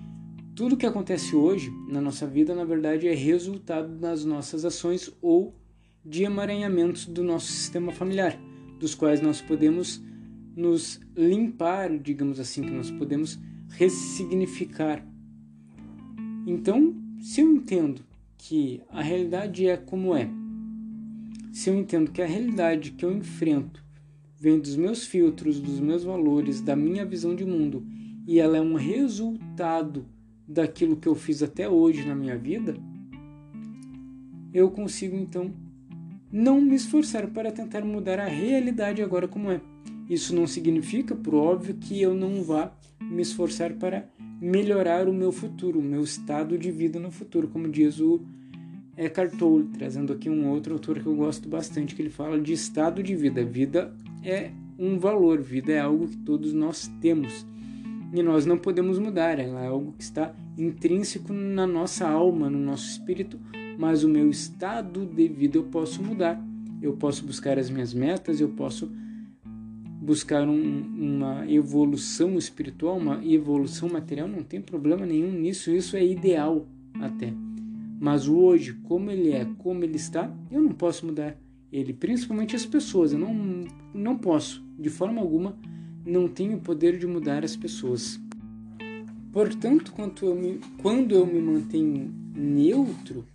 tudo 0.55 0.77
que 0.77 0.87
acontece 0.87 1.35
hoje 1.35 1.71
na 1.89 2.01
nossa 2.01 2.27
vida, 2.27 2.55
na 2.55 2.65
verdade, 2.65 3.09
é 3.09 3.15
resultado 3.15 3.97
das 3.97 4.25
nossas 4.25 4.65
ações 4.65 5.13
ou 5.21 5.55
de 6.05 6.23
emaranhamentos 6.23 7.07
do 7.07 7.23
nosso 7.23 7.51
sistema 7.51 7.93
familiar, 7.93 8.39
dos 8.79 8.95
quais 8.95 9.21
nós 9.21 9.41
podemos 9.41 10.03
nos 10.55 11.01
limpar, 11.17 11.99
digamos 11.99 12.41
assim, 12.41 12.63
que 12.63 12.71
nós 12.71 12.91
podemos 12.91 13.39
ressignificar. 13.71 15.05
Então, 16.47 16.95
se 17.21 17.41
eu 17.41 17.53
entendo 17.53 18.03
que 18.39 18.81
a 18.89 19.03
realidade 19.03 19.67
é 19.67 19.77
como 19.77 20.15
é, 20.15 20.31
se 21.53 21.69
eu 21.69 21.75
entendo 21.75 22.13
que 22.13 22.23
a 22.23 22.27
realidade 22.27 22.93
que 22.93 23.05
eu 23.05 23.13
enfrento 23.13 23.86
vem 24.39 24.59
dos 24.59 24.77
meus 24.77 25.07
filtros, 25.07 25.61
dos 25.61 25.81
meus 25.81 26.05
valores, 26.05 26.61
da 26.61 26.77
minha 26.77 27.05
visão 27.05 27.35
de 27.35 27.45
mundo 27.45 27.85
e 28.27 28.41
ela 28.41 28.57
é 28.57 28.61
um 28.61 28.75
resultado 28.75 30.05
daquilo 30.47 30.97
que 30.97 31.07
eu 31.07 31.15
fiz 31.15 31.43
até 31.43 31.69
hoje 31.69 32.05
na 32.05 32.15
minha 32.15 32.37
vida, 32.37 32.77
eu 34.53 34.71
consigo 34.71 35.17
então 35.17 35.53
não 36.33 36.61
me 36.61 36.75
esforçar 36.75 37.29
para 37.29 37.53
tentar 37.53 37.85
mudar 37.85 38.19
a 38.19 38.27
realidade 38.27 39.03
agora 39.03 39.29
como 39.29 39.51
é. 39.51 39.61
Isso 40.09 40.35
não 40.35 40.47
significa, 40.47 41.15
por 41.15 41.35
óbvio, 41.35 41.75
que 41.75 42.01
eu 42.01 42.15
não 42.15 42.43
vá 42.43 42.73
me 43.01 43.23
esforçar 43.23 43.75
para 43.75 44.09
melhorar 44.41 45.09
o 45.09 45.13
meu 45.13 45.31
futuro, 45.31 45.79
o 45.79 45.83
meu 45.83 46.03
estado 46.03 46.59
de 46.59 46.71
vida 46.71 46.99
no 46.99 47.11
futuro, 47.11 47.49
como 47.49 47.69
diz 47.69 48.01
o 48.01 48.21
Eckhart 48.97 49.37
Tolle, 49.37 49.69
trazendo 49.77 50.13
aqui 50.13 50.31
um 50.31 50.49
outro 50.49 50.75
autor 50.75 51.01
que 51.01 51.07
eu 51.07 51.15
gosto 51.15 51.49
bastante, 51.49 51.95
que 51.95 52.03
ele 52.03 52.11
fala 52.11 52.41
de 52.41 52.53
estado 52.53 53.03
de 53.03 53.15
vida. 53.15 53.45
Vida 53.45 53.95
é 54.27 54.51
um 54.77 54.99
valor, 54.99 55.41
vida 55.41 55.73
é 55.73 55.81
algo 55.81 56.09
que 56.09 56.17
todos 56.19 56.53
nós 56.53 56.91
temos. 57.01 57.47
E 58.13 58.23
nós 58.23 58.45
não 58.45 58.59
podemos 58.59 58.99
mudar, 58.99 59.39
ela 59.39 59.63
é 59.63 59.69
algo 59.69 59.93
que 59.93 60.03
está 60.03 60.35
intrínseco 60.59 61.33
na 61.33 61.67
nossa 61.67 62.09
alma, 62.09 62.51
no 62.51 62.59
nosso 62.59 62.89
espírito, 62.89 63.39
mas 63.79 64.03
o 64.03 64.09
meu 64.09 64.29
estado 64.29 65.07
de 65.07 65.29
vida 65.29 65.59
eu 65.59 65.65
posso 65.65 66.03
mudar. 66.03 66.43
Eu 66.83 66.95
posso 66.95 67.25
buscar 67.25 67.59
as 67.59 67.71
minhas 67.71 67.95
metas, 67.95 68.41
eu 68.41 68.49
posso 68.51 68.91
buscar 70.01 70.49
um, 70.49 70.83
uma 70.97 71.51
evolução 71.51 72.37
espiritual, 72.37 72.97
uma 72.97 73.25
evolução 73.25 73.89
material, 73.89 74.29
não 74.29 74.43
tem 74.43 74.61
problema 74.61 75.07
nenhum 75.07 75.33
nisso, 75.33 75.71
isso 75.71 75.97
é 75.97 76.05
ideal 76.05 76.67
até. 77.01 77.33
Mas 77.99 78.29
o 78.29 78.37
hoje, 78.37 78.75
como 78.85 79.11
ele 79.11 79.33
é, 79.33 79.47
como 79.59 79.83
ele 79.83 79.97
está, 79.97 80.31
eu 80.51 80.63
não 80.63 80.73
posso 80.73 81.07
mudar 81.07 81.37
ele, 81.73 81.93
principalmente 81.93 82.57
as 82.57 82.67
pessoas. 82.67 83.13
Eu 83.13 83.19
não, 83.19 83.65
não 83.95 84.17
posso, 84.17 84.65
de 84.79 84.89
forma 84.89 85.21
alguma, 85.21 85.57
não 86.05 86.29
tenho 86.29 86.57
o 86.57 86.61
poder 86.61 86.99
de 86.99 87.07
mudar 87.07 87.45
as 87.45 87.57
pessoas. 87.57 88.21
Portanto, 89.33 89.93
quando 89.93 90.25
eu 90.25 90.35
me, 90.35 90.61
quando 90.81 91.15
eu 91.15 91.27
me 91.27 91.41
mantenho 91.41 92.15
neutro, 92.35 93.27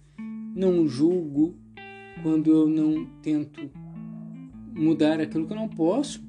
não 0.56 0.88
julgo, 0.88 1.56
quando 2.24 2.52
eu 2.52 2.68
não 2.68 3.06
tento 3.22 3.70
mudar 4.74 5.20
aquilo 5.20 5.46
que 5.46 5.54
eu 5.54 5.58
não 5.58 5.68
posso, 5.68 6.24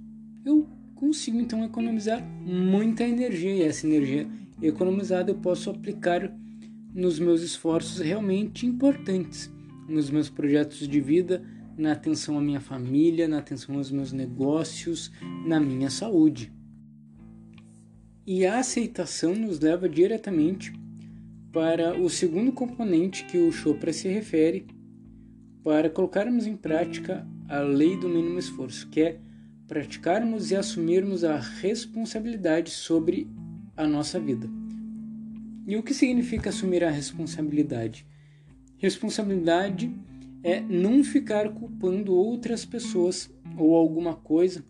eu 0.44 0.66
consigo 0.94 1.40
então 1.40 1.64
economizar 1.64 2.22
muita 2.44 3.04
energia 3.04 3.54
e 3.54 3.62
essa 3.62 3.86
energia 3.86 4.28
economizada 4.60 5.30
eu 5.30 5.36
posso 5.36 5.70
aplicar 5.70 6.32
nos 6.94 7.18
meus 7.18 7.42
esforços 7.42 8.00
realmente 8.00 8.66
importantes, 8.66 9.50
nos 9.88 10.10
meus 10.10 10.28
projetos 10.28 10.86
de 10.86 11.00
vida, 11.00 11.42
na 11.76 11.92
atenção 11.92 12.38
à 12.38 12.40
minha 12.40 12.60
família, 12.60 13.28
na 13.28 13.38
atenção 13.38 13.76
aos 13.76 13.90
meus 13.90 14.12
negócios, 14.12 15.10
na 15.46 15.58
minha 15.60 15.90
saúde. 15.90 16.52
E 18.26 18.46
a 18.46 18.58
aceitação 18.58 19.34
nos 19.34 19.58
leva 19.58 19.88
diretamente 19.88 20.72
para 21.52 21.98
o 22.00 22.08
segundo 22.08 22.52
componente 22.52 23.24
que 23.24 23.38
o 23.38 23.52
Chopra 23.52 23.92
se 23.92 24.08
refere 24.08 24.66
para 25.62 25.90
colocarmos 25.90 26.46
em 26.46 26.56
prática 26.56 27.26
a 27.48 27.60
lei 27.60 27.96
do 27.96 28.08
mínimo 28.08 28.38
esforço, 28.38 28.88
que 28.88 29.00
é 29.00 29.20
praticarmos 29.68 30.50
e 30.50 30.56
assumirmos 30.56 31.24
a 31.24 31.38
responsabilidade 31.38 32.70
sobre 32.70 33.28
a 33.76 33.86
nossa 33.86 34.18
vida. 34.18 34.48
E 35.66 35.76
o 35.76 35.82
que 35.82 35.94
significa 35.94 36.50
assumir 36.50 36.82
a 36.82 36.90
responsabilidade? 36.90 38.06
Responsabilidade 38.78 39.92
é 40.42 40.60
não 40.60 41.04
ficar 41.04 41.48
culpando 41.50 42.14
outras 42.14 42.64
pessoas 42.64 43.32
ou 43.56 43.76
alguma 43.76 44.14
coisa 44.14 44.64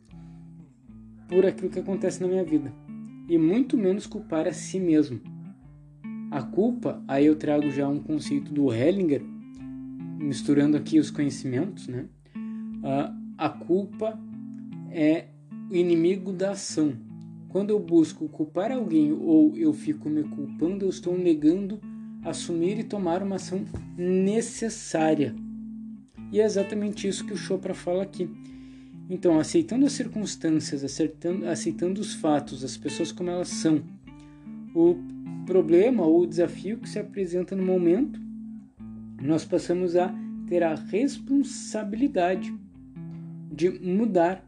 por 1.28 1.46
aquilo 1.46 1.70
que 1.70 1.78
acontece 1.78 2.20
na 2.20 2.28
minha 2.28 2.44
vida 2.44 2.72
e 3.28 3.38
muito 3.38 3.76
menos 3.78 4.06
culpar 4.06 4.46
a 4.46 4.52
si 4.52 4.78
mesmo. 4.78 5.20
A 6.30 6.42
culpa, 6.42 7.02
aí 7.08 7.26
eu 7.26 7.36
trago 7.36 7.70
já 7.70 7.88
um 7.88 7.98
conceito 7.98 8.52
do 8.52 8.72
Hellinger, 8.72 9.22
misturando 10.18 10.76
aqui 10.76 10.98
os 10.98 11.10
conhecimentos, 11.10 11.88
né? 11.88 12.06
A 13.38 13.48
culpa 13.48 14.18
é 14.90 15.26
o 15.70 15.74
inimigo 15.74 16.32
da 16.32 16.50
ação. 16.52 16.94
Quando 17.48 17.70
eu 17.70 17.78
busco 17.78 18.28
culpar 18.28 18.72
alguém 18.72 19.12
ou 19.12 19.56
eu 19.56 19.72
fico 19.72 20.08
me 20.08 20.22
culpando, 20.22 20.84
eu 20.84 20.88
estou 20.88 21.16
negando 21.16 21.80
assumir 22.24 22.78
e 22.78 22.84
tomar 22.84 23.22
uma 23.22 23.36
ação 23.36 23.64
necessária 23.96 25.34
e 26.32 26.40
é 26.40 26.44
exatamente 26.44 27.06
isso 27.06 27.26
que 27.26 27.34
o 27.34 27.36
Chopra 27.36 27.74
fala 27.74 28.02
aqui. 28.02 28.28
Então, 29.08 29.38
aceitando 29.38 29.84
as 29.84 29.92
circunstâncias, 29.92 30.82
aceitando, 30.82 31.46
aceitando 31.46 32.00
os 32.00 32.14
fatos, 32.14 32.64
as 32.64 32.76
pessoas 32.76 33.12
como 33.12 33.28
elas 33.28 33.48
são, 33.48 33.82
o 34.74 34.96
problema 35.44 36.02
ou 36.02 36.22
o 36.22 36.26
desafio 36.26 36.78
que 36.78 36.88
se 36.88 36.98
apresenta 36.98 37.54
no 37.54 37.62
momento, 37.62 38.18
nós 39.20 39.44
passamos 39.44 39.94
a 39.96 40.12
ter 40.48 40.62
a 40.62 40.74
responsabilidade 40.74 42.54
de 43.52 43.68
mudar 43.68 44.42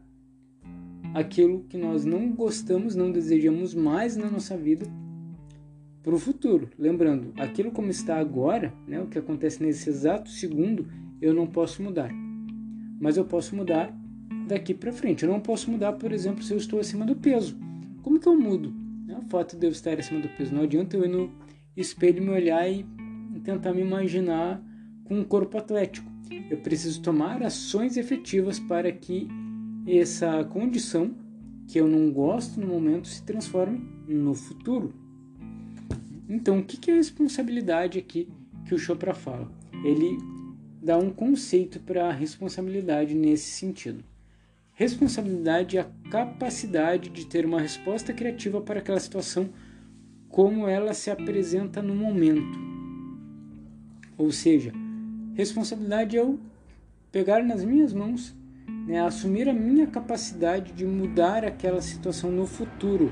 aquilo 1.13 1.63
que 1.69 1.77
nós 1.77 2.03
não 2.03 2.31
gostamos, 2.31 2.95
não 2.95 3.11
desejamos 3.11 3.75
mais 3.75 4.17
na 4.17 4.29
nossa 4.29 4.57
vida 4.57 4.87
para 6.01 6.13
o 6.13 6.19
futuro. 6.19 6.69
Lembrando, 6.77 7.33
aquilo 7.37 7.71
como 7.71 7.89
está 7.89 8.17
agora, 8.17 8.73
né, 8.87 8.99
o 8.99 9.07
que 9.07 9.17
acontece 9.17 9.63
nesse 9.63 9.89
exato 9.89 10.29
segundo, 10.29 10.87
eu 11.21 11.33
não 11.33 11.47
posso 11.47 11.81
mudar. 11.81 12.11
Mas 12.99 13.17
eu 13.17 13.25
posso 13.25 13.55
mudar 13.55 13.95
daqui 14.47 14.73
para 14.73 14.91
frente. 14.91 15.23
Eu 15.23 15.31
não 15.31 15.39
posso 15.39 15.69
mudar, 15.69 15.93
por 15.93 16.11
exemplo, 16.11 16.43
se 16.43 16.53
eu 16.53 16.57
estou 16.57 16.79
acima 16.79 17.05
do 17.05 17.15
peso. 17.15 17.57
Como 18.01 18.19
que 18.19 18.27
eu 18.27 18.39
mudo? 18.39 18.73
É 19.07 19.17
o 19.17 19.21
fato 19.23 19.57
de 19.57 19.65
eu 19.65 19.71
estar 19.71 19.99
acima 19.99 20.19
do 20.19 20.29
peso. 20.29 20.53
Não 20.53 20.63
adianta 20.63 20.95
eu 20.95 21.05
ir 21.05 21.09
no 21.09 21.31
espelho 21.75 22.23
me 22.23 22.29
olhar 22.29 22.69
e 22.69 22.85
tentar 23.43 23.73
me 23.73 23.81
imaginar 23.81 24.61
com 25.03 25.19
um 25.19 25.23
corpo 25.23 25.57
atlético. 25.57 26.11
eu 26.49 26.57
preciso 26.57 27.01
tomar 27.01 27.41
ações 27.43 27.97
efetivas 27.97 28.59
para 28.59 28.91
que 28.91 29.27
essa 29.87 30.43
condição 30.45 31.13
que 31.67 31.79
eu 31.79 31.87
não 31.87 32.11
gosto 32.11 32.59
no 32.59 32.67
momento 32.67 33.07
se 33.07 33.23
transforme 33.23 33.81
no 34.07 34.33
futuro. 34.33 34.93
Então, 36.27 36.59
o 36.59 36.63
que 36.63 36.89
é 36.89 36.93
a 36.95 36.97
responsabilidade 36.97 37.99
aqui 37.99 38.27
que 38.65 38.73
o 38.73 38.79
Chopra 38.79 39.13
fala? 39.13 39.51
Ele 39.83 40.17
dá 40.85 40.99
um 40.99 41.09
conceito 41.09 41.79
para 41.79 42.09
a 42.09 42.11
responsabilidade 42.11 43.15
nesse 43.15 43.49
sentido. 43.49 44.03
Responsabilidade 44.75 45.79
é 45.79 45.81
a 45.81 45.89
capacidade 46.11 47.09
de 47.09 47.25
ter 47.25 47.43
uma 47.43 47.59
resposta 47.59 48.13
criativa 48.13 48.61
para 48.61 48.79
aquela 48.79 48.99
situação 48.99 49.49
como 50.29 50.67
ela 50.67 50.93
se 50.93 51.09
apresenta 51.09 51.81
no 51.81 51.95
momento. 51.95 52.59
Ou 54.15 54.31
seja, 54.31 54.71
responsabilidade 55.33 56.17
é 56.17 56.19
eu 56.19 56.39
pegar 57.11 57.43
nas 57.43 57.65
minhas 57.65 57.91
mãos, 57.91 58.35
né, 58.85 59.01
assumir 59.01 59.49
a 59.49 59.53
minha 59.53 59.87
capacidade 59.87 60.71
de 60.71 60.85
mudar 60.85 61.43
aquela 61.43 61.81
situação 61.81 62.29
no 62.29 62.45
futuro. 62.45 63.11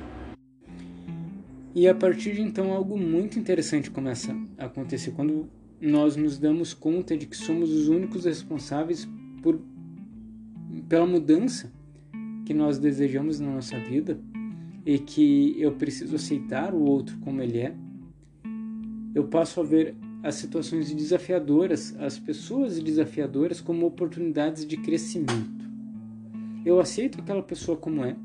E 1.74 1.88
a 1.88 1.96
partir 1.96 2.36
de 2.36 2.42
então 2.42 2.72
algo 2.72 2.96
muito 3.00 3.40
interessante 3.40 3.90
começa 3.90 4.32
a 4.60 4.66
acontecer 4.66 5.10
quando 5.12 5.50
nós 5.84 6.16
nos 6.16 6.38
damos 6.38 6.74
conta 6.74 7.18
de 7.18 7.26
que 7.26 7.36
somos 7.36 7.70
os 7.70 7.90
únicos 7.90 8.24
responsáveis 8.24 9.08
por 9.42 9.60
pela 10.88 11.06
mudança 11.06 11.72
que 12.46 12.54
nós 12.54 12.80
desejamos 12.80 13.40
na 13.40 13.52
nossa 13.52 13.78
vida 13.80 14.18
e 14.86 14.98
que 14.98 15.56
eu 15.60 15.74
preciso 15.74 16.16
aceitar 16.16 16.74
o 16.74 16.84
outro 16.84 17.18
como 17.20 17.42
ele 17.42 17.60
é, 17.60 17.76
eu 19.14 19.26
passo 19.26 19.60
a 19.60 19.64
ver 19.64 19.96
as 20.24 20.36
situações 20.36 20.94
desafiadoras, 20.94 21.96
as 22.00 22.18
pessoas 22.18 22.80
desafiadoras 22.80 23.60
como 23.60 23.86
oportunidades 23.86 24.66
de 24.66 24.78
crescimento. 24.78 25.70
Eu 26.66 26.80
aceito 26.80 27.20
aquela 27.20 27.44
pessoa 27.44 27.78
como 27.78 28.06
é, 28.06 28.16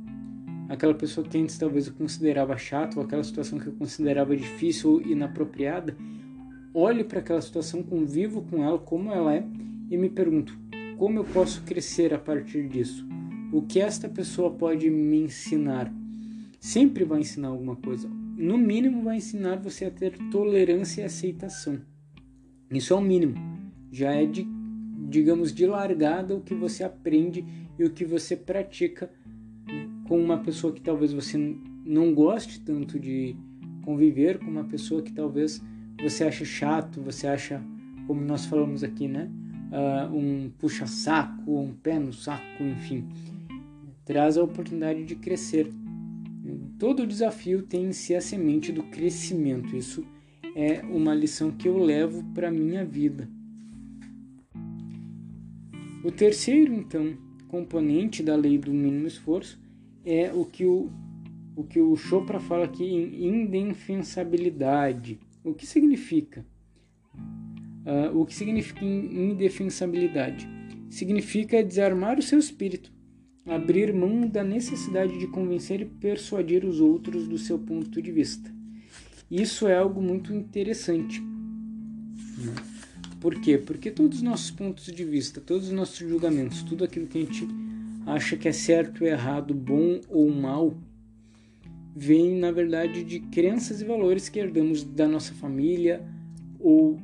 aquela 0.69 0.95
pessoa 0.95 1.27
que 1.27 1.37
antes 1.37 1.59
talvez 1.59 1.88
eu 1.88 1.93
considerava 1.95 2.57
chata 2.57 2.99
ou 2.99 3.05
aquela 3.05 3.25
situação 3.25 3.59
que 3.59 3.67
eu 3.67 3.73
considerava 3.73 4.37
difícil 4.37 4.93
ou 4.93 5.03
inapropriada, 5.03 5.97
olho 6.79 7.05
para 7.05 7.21
aquela 7.21 7.41
situação, 7.41 7.83
convivo 7.83 8.43
com 8.43 8.63
ela 8.63 8.79
como 8.79 9.13
ela 9.13 9.35
é 9.35 9.45
e 9.91 9.97
me 9.97 10.09
pergunto 10.09 10.59
como 10.99 11.21
eu 11.21 11.25
posso 11.25 11.63
crescer 11.63 12.13
a 12.13 12.19
partir 12.19 12.69
disso? 12.69 13.07
O 13.53 13.63
que 13.63 13.79
esta 13.79 14.09
pessoa 14.09 14.51
pode 14.51 14.91
me 14.91 15.19
ensinar? 15.21 15.95
Sempre 16.59 17.05
vai 17.05 17.21
ensinar 17.21 17.49
alguma 17.49 17.77
coisa. 17.77 18.09
No 18.09 18.59
mínimo, 18.59 19.05
vai 19.05 19.19
ensinar 19.19 19.61
você 19.61 19.85
a 19.85 19.93
ter 19.93 20.19
tolerância 20.29 21.03
e 21.03 21.05
aceitação. 21.05 21.81
Isso 22.69 22.93
é 22.93 22.97
o 22.97 23.01
mínimo. 23.01 23.37
Já 23.93 24.11
é 24.11 24.27
de, 24.27 24.45
digamos, 25.09 25.55
de 25.55 25.67
largada 25.67 26.35
o 26.35 26.41
que 26.41 26.53
você 26.53 26.83
aprende 26.83 27.45
e 27.79 27.85
o 27.85 27.91
que 27.91 28.05
você 28.05 28.35
pratica 28.35 29.09
com 30.09 30.21
uma 30.21 30.39
pessoa 30.39 30.73
que 30.73 30.81
talvez 30.81 31.13
você 31.13 31.39
não 31.87 32.13
goste 32.13 32.61
tanto 32.61 32.99
de 32.99 33.37
conviver, 33.83 34.39
com 34.39 34.51
uma 34.51 34.65
pessoa 34.65 35.01
que 35.01 35.13
talvez 35.13 35.63
você 36.02 36.25
acha 36.25 36.45
chato, 36.45 37.00
você 37.00 37.26
acha, 37.26 37.62
como 38.07 38.21
nós 38.21 38.47
falamos 38.47 38.85
aqui, 38.85 39.09
né? 39.09 39.31
Uh, 39.71 40.14
um 40.17 40.50
puxa-saco, 40.59 41.59
um 41.59 41.75
pé 41.75 41.99
no 41.99 42.12
saco, 42.12 42.62
enfim. 42.62 43.07
Traz 44.05 44.38
a 44.38 44.43
oportunidade 44.43 45.05
de 45.05 45.14
crescer. 45.17 45.71
Todo 46.78 47.07
desafio 47.07 47.62
tem 47.62 47.87
em 47.87 47.93
si 47.93 48.14
a 48.14 48.21
semente 48.21 48.73
do 48.73 48.83
crescimento. 48.85 49.76
Isso 49.76 50.07
é 50.55 50.81
uma 50.83 51.14
lição 51.14 51.50
que 51.50 51.69
eu 51.69 51.76
levo 51.76 52.25
para 52.33 52.49
a 52.49 52.52
minha 52.52 52.85
vida. 52.85 53.28
O 56.05 56.11
terceiro, 56.11 56.73
então, 56.73 57.16
componente 57.49 58.23
da 58.23 58.37
lei 58.37 58.57
do 58.57 58.73
mínimo 58.73 59.07
esforço 59.07 59.61
é 60.05 60.33
o 60.33 60.44
que 60.44 60.64
o, 60.64 60.90
o, 61.57 61.64
que 61.64 61.81
o 61.81 61.96
Chopra 61.96 62.38
fala 62.38 62.64
aqui 62.64 62.85
em 62.85 63.27
indefensabilidade. 63.27 65.18
O 65.44 65.55
que 65.55 65.66
significa? 65.66 66.44
Uh, 67.87 68.18
o 68.18 68.27
que 68.27 68.35
significa 68.35 68.85
indefensabilidade? 68.85 70.48
Significa 70.90 71.62
desarmar 71.62 72.18
o 72.18 72.22
seu 72.22 72.38
espírito, 72.38 72.92
abrir 73.46 73.92
mão 73.92 74.29
da 74.29 74.44
necessidade 74.44 75.18
de 75.18 75.27
convencer 75.27 75.81
e 75.81 75.87
persuadir 75.87 76.64
os 76.64 76.81
outros 76.81 77.27
do 77.27 77.38
seu 77.38 77.59
ponto 77.59 78.03
de 78.03 78.12
vista. 78.12 78.53
Isso 79.31 79.66
é 79.66 79.77
algo 79.77 80.03
muito 80.03 80.33
interessante. 80.33 81.20
Né? 81.20 82.55
Por 83.20 83.40
quê? 83.40 83.59
Porque 83.59 83.90
todos 83.90 84.18
os 84.18 84.22
nossos 84.22 84.51
pontos 84.51 84.87
de 84.87 85.05
vista, 85.05 85.40
todos 85.40 85.66
os 85.66 85.72
nossos 85.72 85.98
julgamentos, 85.98 86.62
tudo 86.62 86.85
aquilo 86.85 87.07
que 87.07 87.18
a 87.18 87.20
gente 87.22 87.48
acha 88.07 88.37
que 88.37 88.48
é 88.48 88.53
certo, 88.53 89.05
errado, 89.05 89.53
bom 89.55 90.01
ou 90.09 90.31
mal, 90.31 90.74
vem 91.99 92.39
na 92.39 92.53
verdade 92.53 93.03
de 93.03 93.19
crenças 93.19 93.81
e 93.81 93.85
valores 93.85 94.29
que 94.29 94.39
herdamos 94.39 94.85
da 94.85 95.09
nossa 95.09 95.35
família 95.35 96.01
ou 96.61 96.97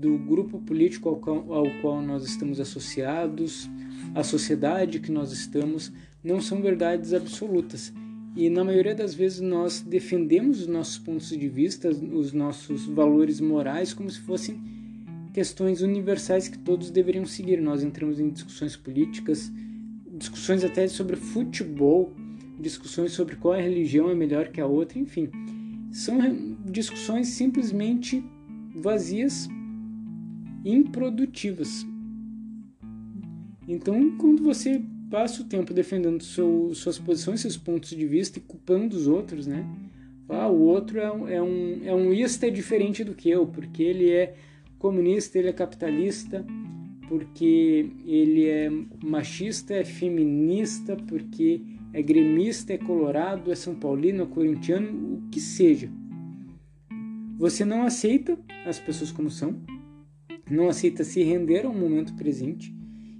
do 0.00 0.16
grupo 0.16 0.58
político 0.60 1.10
ao 1.10 1.16
qual, 1.16 1.52
ao 1.52 1.70
qual 1.82 2.00
nós 2.00 2.24
estamos 2.24 2.58
associados, 2.58 3.68
a 4.14 4.24
sociedade 4.24 5.00
que 5.00 5.12
nós 5.12 5.32
estamos, 5.32 5.92
não 6.24 6.40
são 6.40 6.62
verdades 6.62 7.12
absolutas. 7.12 7.92
E 8.34 8.48
na 8.48 8.64
maioria 8.64 8.94
das 8.94 9.14
vezes 9.14 9.40
nós 9.40 9.82
defendemos 9.82 10.62
os 10.62 10.66
nossos 10.66 10.96
pontos 10.96 11.28
de 11.28 11.48
vista, 11.48 11.90
os 11.90 12.32
nossos 12.32 12.86
valores 12.86 13.40
morais, 13.40 13.92
como 13.92 14.08
se 14.08 14.20
fossem 14.20 14.62
questões 15.34 15.82
universais 15.82 16.48
que 16.48 16.58
todos 16.58 16.90
deveriam 16.90 17.26
seguir. 17.26 17.60
Nós 17.60 17.82
entramos 17.82 18.18
em 18.18 18.30
discussões 18.30 18.76
políticas, 18.76 19.52
discussões 20.10 20.64
até 20.64 20.88
sobre 20.88 21.16
futebol, 21.16 22.14
discussões 22.58 23.12
sobre 23.12 23.36
qual 23.36 23.54
religião 23.54 24.10
é 24.10 24.14
melhor 24.14 24.48
que 24.48 24.60
a 24.60 24.66
outra, 24.66 24.98
enfim. 24.98 25.28
São 25.90 26.18
discussões 26.64 27.28
simplesmente 27.28 28.22
vazias, 28.74 29.48
improdutivas. 30.64 31.86
Então, 33.66 34.16
quando 34.16 34.42
você 34.42 34.82
passa 35.10 35.42
o 35.42 35.44
tempo 35.44 35.72
defendendo 35.72 36.22
seu, 36.22 36.70
suas 36.74 36.98
posições, 36.98 37.40
seus 37.40 37.56
pontos 37.56 37.90
de 37.90 38.06
vista 38.06 38.38
e 38.38 38.42
culpando 38.42 38.96
os 38.96 39.06
outros, 39.06 39.46
né? 39.46 39.66
Ah, 40.28 40.48
o 40.48 40.60
outro 40.60 40.98
é 41.00 41.10
um, 41.10 41.28
é 41.28 41.42
um, 41.42 41.80
é 41.84 41.94
um 41.94 42.12
ista 42.12 42.50
diferente 42.50 43.02
do 43.02 43.14
que 43.14 43.30
eu, 43.30 43.46
porque 43.46 43.82
ele 43.82 44.10
é 44.10 44.34
comunista, 44.78 45.38
ele 45.38 45.48
é 45.48 45.52
capitalista, 45.52 46.44
porque 47.08 47.90
ele 48.04 48.46
é 48.46 48.70
machista, 49.02 49.74
é 49.74 49.84
feminista, 49.84 50.96
porque 50.96 51.62
é 51.92 52.02
gremista, 52.02 52.72
é 52.72 52.78
colorado, 52.78 53.50
é 53.50 53.54
são 53.54 53.74
paulino, 53.74 54.22
é 54.22 54.26
corintiano, 54.26 55.16
o 55.16 55.28
que 55.30 55.40
seja. 55.40 55.90
Você 57.38 57.64
não 57.64 57.82
aceita 57.84 58.38
as 58.66 58.78
pessoas 58.78 59.12
como 59.12 59.30
são, 59.30 59.60
não 60.50 60.68
aceita 60.68 61.04
se 61.04 61.22
render 61.22 61.64
ao 61.64 61.74
momento 61.74 62.14
presente 62.14 62.74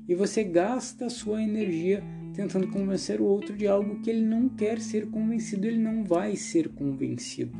e 0.09 0.15
você 0.15 0.43
gasta 0.43 1.07
a 1.07 1.11
sua 1.11 1.43
energia 1.43 2.03
tentando 2.35 2.69
convencer 2.69 3.21
o 3.21 3.25
outro 3.25 3.57
de 3.57 3.67
algo 3.67 4.01
que 4.01 4.11
ele 4.11 4.25
não 4.25 4.49
quer 4.49 4.81
ser 4.81 5.09
convencido, 5.09 5.67
ele 5.67 5.79
não 5.79 6.05
vai 6.05 6.37
ser 6.37 6.69
convencido. 6.69 7.57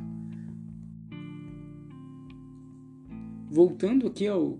Voltando 3.51 4.07
aqui 4.07 4.27
ao, 4.27 4.59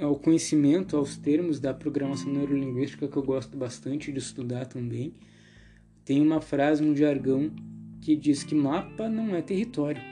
ao 0.00 0.16
conhecimento, 0.16 0.96
aos 0.96 1.16
termos 1.16 1.58
da 1.58 1.72
programação 1.72 2.32
neurolinguística 2.32 3.08
que 3.08 3.16
eu 3.16 3.22
gosto 3.22 3.56
bastante 3.56 4.12
de 4.12 4.18
estudar 4.18 4.66
também, 4.66 5.14
tem 6.10 6.20
uma 6.20 6.40
frase 6.40 6.82
no 6.82 6.96
jargão 6.96 7.52
que 8.00 8.16
diz 8.16 8.42
que 8.42 8.52
mapa 8.52 9.08
não 9.08 9.32
é 9.32 9.40
território. 9.40 10.02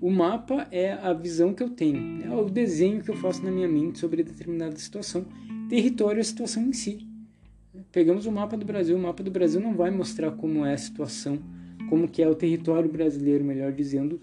O 0.00 0.08
mapa 0.08 0.68
é 0.70 0.92
a 0.92 1.12
visão 1.12 1.52
que 1.52 1.60
eu 1.60 1.70
tenho, 1.70 2.24
é 2.24 2.32
o 2.32 2.48
desenho 2.48 3.02
que 3.02 3.10
eu 3.10 3.16
faço 3.16 3.42
na 3.42 3.50
minha 3.50 3.66
mente 3.66 3.98
sobre 3.98 4.22
determinada 4.22 4.76
situação 4.76 5.26
território 5.68 6.18
é 6.18 6.20
a 6.20 6.24
situação 6.24 6.62
em 6.62 6.72
si. 6.72 7.04
Pegamos 7.90 8.26
o 8.26 8.30
mapa 8.30 8.56
do 8.56 8.64
Brasil, 8.64 8.96
o 8.96 9.00
mapa 9.00 9.24
do 9.24 9.30
Brasil 9.32 9.60
não 9.60 9.74
vai 9.74 9.90
mostrar 9.90 10.30
como 10.30 10.64
é 10.64 10.74
a 10.74 10.78
situação, 10.78 11.36
como 11.90 12.06
que 12.06 12.22
é 12.22 12.28
o 12.28 12.34
território 12.36 12.88
brasileiro, 12.88 13.42
melhor 13.42 13.72
dizendo, 13.72 14.22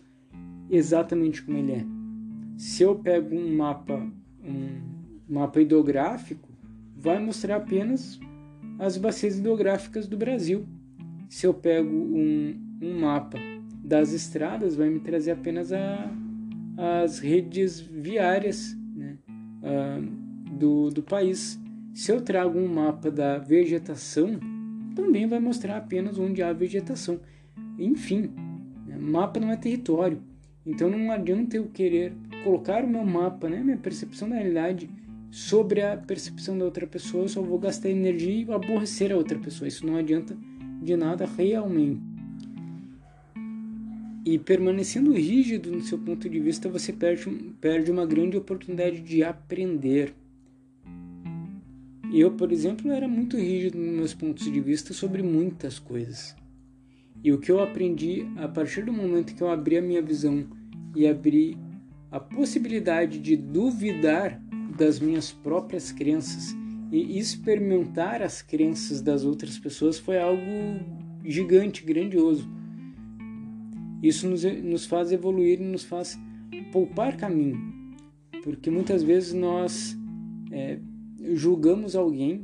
exatamente 0.69 1.43
como 1.43 1.57
ele 1.57 1.73
é. 1.73 1.85
Se 2.55 2.83
eu 2.83 2.95
pego 2.95 3.35
um 3.35 3.53
mapa, 3.53 4.01
um 4.41 4.79
mapa 5.27 5.59
hidrográfico, 5.59 6.47
vai 6.95 7.19
mostrar 7.19 7.57
apenas 7.57 8.17
as 8.81 8.97
bacias 8.97 9.37
hidrográficas 9.37 10.07
do 10.07 10.17
Brasil. 10.17 10.65
Se 11.29 11.45
eu 11.45 11.53
pego 11.53 11.95
um, 11.95 12.59
um 12.81 12.99
mapa 12.99 13.37
das 13.83 14.11
estradas, 14.11 14.75
vai 14.75 14.89
me 14.89 14.99
trazer 14.99 15.31
apenas 15.31 15.71
a, 15.71 16.11
as 17.03 17.19
redes 17.19 17.79
viárias, 17.79 18.75
né? 18.95 19.17
Uh, 19.61 20.51
do, 20.51 20.89
do 20.89 21.03
país. 21.03 21.59
Se 21.93 22.11
eu 22.11 22.21
trago 22.21 22.57
um 22.57 22.67
mapa 22.67 23.11
da 23.11 23.37
vegetação, 23.37 24.39
também 24.95 25.27
vai 25.27 25.39
mostrar 25.39 25.77
apenas 25.77 26.17
onde 26.17 26.41
há 26.41 26.51
vegetação. 26.51 27.19
Enfim, 27.77 28.31
né, 28.87 28.97
mapa 28.97 29.39
não 29.39 29.51
é 29.51 29.57
território. 29.57 30.23
Então 30.65 30.89
não 30.89 31.11
adianta 31.11 31.55
eu 31.55 31.67
querer 31.67 32.13
colocar 32.43 32.83
o 32.83 32.87
meu 32.87 33.05
mapa, 33.05 33.47
né, 33.47 33.63
minha 33.63 33.77
percepção 33.77 34.27
da 34.27 34.35
realidade 34.35 34.89
sobre 35.31 35.81
a 35.81 35.95
percepção 35.95 36.57
da 36.57 36.65
outra 36.65 36.85
pessoa, 36.85 37.23
eu 37.23 37.29
só 37.29 37.41
vou 37.41 37.57
gastar 37.57 37.89
energia 37.89 38.45
e 38.45 38.51
aborrecer 38.51 39.13
a 39.13 39.15
outra 39.15 39.39
pessoa. 39.39 39.67
Isso 39.67 39.85
não 39.85 39.95
adianta 39.95 40.37
de 40.83 40.95
nada 40.97 41.25
realmente. 41.25 42.01
E 44.25 44.37
permanecendo 44.37 45.13
rígido 45.13 45.71
no 45.71 45.81
seu 45.81 45.97
ponto 45.97 46.29
de 46.29 46.39
vista, 46.39 46.69
você 46.69 46.91
perde, 46.91 47.27
perde 47.59 47.89
uma 47.89 48.05
grande 48.05 48.37
oportunidade 48.37 48.99
de 48.99 49.23
aprender. 49.23 50.13
Eu, 52.13 52.31
por 52.31 52.51
exemplo, 52.51 52.91
era 52.91 53.07
muito 53.07 53.37
rígido 53.37 53.77
nos 53.77 53.95
meus 53.95 54.13
pontos 54.13 54.51
de 54.51 54.59
vista 54.59 54.93
sobre 54.93 55.23
muitas 55.23 55.79
coisas. 55.79 56.35
E 57.23 57.31
o 57.31 57.39
que 57.39 57.51
eu 57.51 57.61
aprendi 57.61 58.27
a 58.35 58.47
partir 58.47 58.83
do 58.83 58.91
momento 58.91 59.33
que 59.33 59.41
eu 59.41 59.49
abri 59.49 59.77
a 59.77 59.81
minha 59.81 60.01
visão 60.01 60.45
e 60.93 61.07
abri 61.07 61.57
a 62.11 62.19
possibilidade 62.19 63.17
de 63.17 63.37
duvidar 63.37 64.41
das 64.81 64.99
minhas 64.99 65.31
próprias 65.31 65.91
crenças 65.91 66.55
e 66.91 67.19
experimentar 67.19 68.23
as 68.23 68.41
crenças 68.41 68.99
das 68.99 69.23
outras 69.23 69.59
pessoas 69.59 69.99
foi 69.99 70.19
algo 70.19 70.41
gigante, 71.23 71.83
grandioso. 71.83 72.49
Isso 74.01 74.27
nos, 74.27 74.43
nos 74.43 74.87
faz 74.87 75.11
evoluir 75.11 75.61
e 75.61 75.63
nos 75.63 75.83
faz 75.83 76.19
poupar 76.71 77.15
caminho, 77.15 77.59
porque 78.43 78.71
muitas 78.71 79.03
vezes 79.03 79.33
nós 79.33 79.95
é, 80.51 80.79
julgamos 81.35 81.95
alguém 81.95 82.41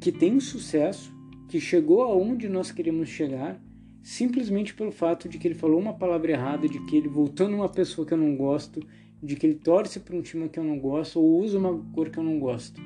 que 0.00 0.12
tem 0.12 0.38
sucesso, 0.38 1.10
que 1.48 1.58
chegou 1.58 2.02
aonde 2.02 2.46
nós 2.46 2.70
queremos 2.70 3.08
chegar, 3.08 3.58
simplesmente 4.02 4.74
pelo 4.74 4.92
fato 4.92 5.30
de 5.30 5.38
que 5.38 5.48
ele 5.48 5.54
falou 5.54 5.80
uma 5.80 5.94
palavra 5.94 6.32
errada, 6.32 6.68
de 6.68 6.78
que 6.84 6.94
ele 6.94 7.08
voltou 7.08 7.48
numa 7.48 7.70
pessoa 7.70 8.06
que 8.06 8.12
eu 8.12 8.18
não 8.18 8.36
gosto, 8.36 8.86
de 9.22 9.36
que 9.36 9.46
ele 9.46 9.54
torce 9.54 10.00
para 10.00 10.16
um 10.16 10.22
time 10.22 10.48
que 10.48 10.58
eu 10.58 10.64
não 10.64 10.78
gosto 10.78 11.20
ou 11.20 11.40
usa 11.40 11.58
uma 11.58 11.78
cor 11.92 12.10
que 12.10 12.18
eu 12.18 12.24
não 12.24 12.38
gosto. 12.38 12.82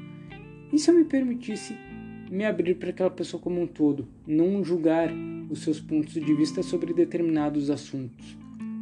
E 0.72 0.78
se 0.78 0.90
eu 0.90 0.94
me 0.94 1.04
permitisse 1.04 1.74
me 2.30 2.44
abrir 2.44 2.74
para 2.74 2.90
aquela 2.90 3.10
pessoa 3.10 3.40
como 3.40 3.60
um 3.60 3.66
todo, 3.66 4.06
não 4.26 4.62
julgar 4.62 5.10
os 5.48 5.62
seus 5.62 5.80
pontos 5.80 6.12
de 6.12 6.34
vista 6.34 6.62
sobre 6.62 6.92
determinados 6.92 7.70
assuntos? 7.70 8.36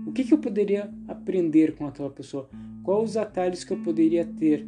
O 0.06 0.12
que, 0.12 0.24
que 0.24 0.34
eu 0.34 0.38
poderia 0.38 0.90
aprender 1.06 1.74
com 1.74 1.86
aquela 1.86 2.10
pessoa? 2.10 2.48
Quais 2.82 3.10
os 3.10 3.16
atalhos 3.16 3.64
que 3.64 3.72
eu 3.72 3.78
poderia 3.78 4.24
ter 4.24 4.66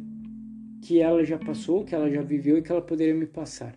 que 0.81 0.99
ela 0.99 1.23
já 1.23 1.37
passou, 1.37 1.83
que 1.83 1.93
ela 1.93 2.09
já 2.09 2.21
viveu 2.21 2.57
e 2.57 2.61
que 2.61 2.71
ela 2.71 2.81
poderia 2.81 3.13
me 3.13 3.25
passar? 3.25 3.75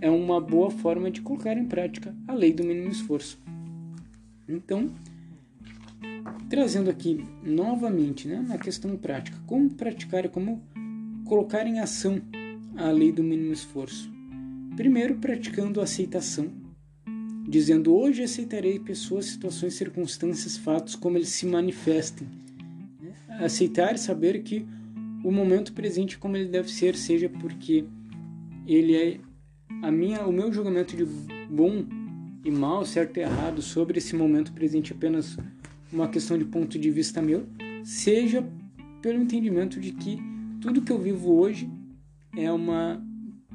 É 0.00 0.10
uma 0.10 0.40
boa 0.40 0.70
forma 0.70 1.10
de 1.10 1.20
colocar 1.20 1.56
em 1.56 1.66
prática 1.66 2.14
a 2.26 2.32
lei 2.32 2.52
do 2.52 2.64
mínimo 2.64 2.88
esforço. 2.88 3.40
Então, 4.48 4.90
trazendo 6.50 6.90
aqui 6.90 7.24
novamente 7.44 8.26
né, 8.26 8.44
na 8.46 8.58
questão 8.58 8.96
prática, 8.96 9.38
como 9.46 9.70
praticar, 9.70 10.28
como 10.28 10.60
colocar 11.24 11.64
em 11.64 11.78
ação 11.78 12.20
a 12.76 12.90
lei 12.90 13.12
do 13.12 13.22
mínimo 13.22 13.52
esforço. 13.52 14.12
Primeiro, 14.74 15.14
praticando 15.18 15.80
a 15.80 15.84
aceitação, 15.84 16.50
dizendo 17.48 17.94
hoje 17.94 18.24
aceitarei 18.24 18.80
pessoas, 18.80 19.26
situações, 19.26 19.74
circunstâncias, 19.74 20.56
fatos 20.56 20.96
como 20.96 21.16
eles 21.16 21.28
se 21.28 21.46
manifestem. 21.46 22.26
Aceitar 23.28 23.94
e 23.94 23.98
saber 23.98 24.42
que 24.42 24.66
o 25.22 25.30
momento 25.30 25.72
presente 25.72 26.18
como 26.18 26.36
ele 26.36 26.48
deve 26.48 26.68
ser, 26.68 26.96
seja 26.96 27.28
porque 27.28 27.84
ele 28.66 28.96
é 28.96 29.20
a 29.82 29.90
minha, 29.90 30.26
o 30.26 30.32
meu 30.32 30.52
julgamento 30.52 30.96
de 30.96 31.04
bom 31.48 31.84
e 32.44 32.50
mal, 32.50 32.84
certo 32.84 33.18
e 33.18 33.20
errado 33.20 33.62
sobre 33.62 33.98
esse 33.98 34.16
momento 34.16 34.52
presente 34.52 34.92
apenas 34.92 35.36
uma 35.92 36.08
questão 36.08 36.38
de 36.38 36.44
ponto 36.44 36.78
de 36.78 36.90
vista 36.90 37.20
meu, 37.20 37.46
seja 37.84 38.46
pelo 39.02 39.22
entendimento 39.22 39.80
de 39.80 39.92
que 39.92 40.18
tudo 40.60 40.82
que 40.82 40.92
eu 40.92 40.98
vivo 40.98 41.32
hoje 41.32 41.70
é 42.36 42.50
uma 42.52 43.02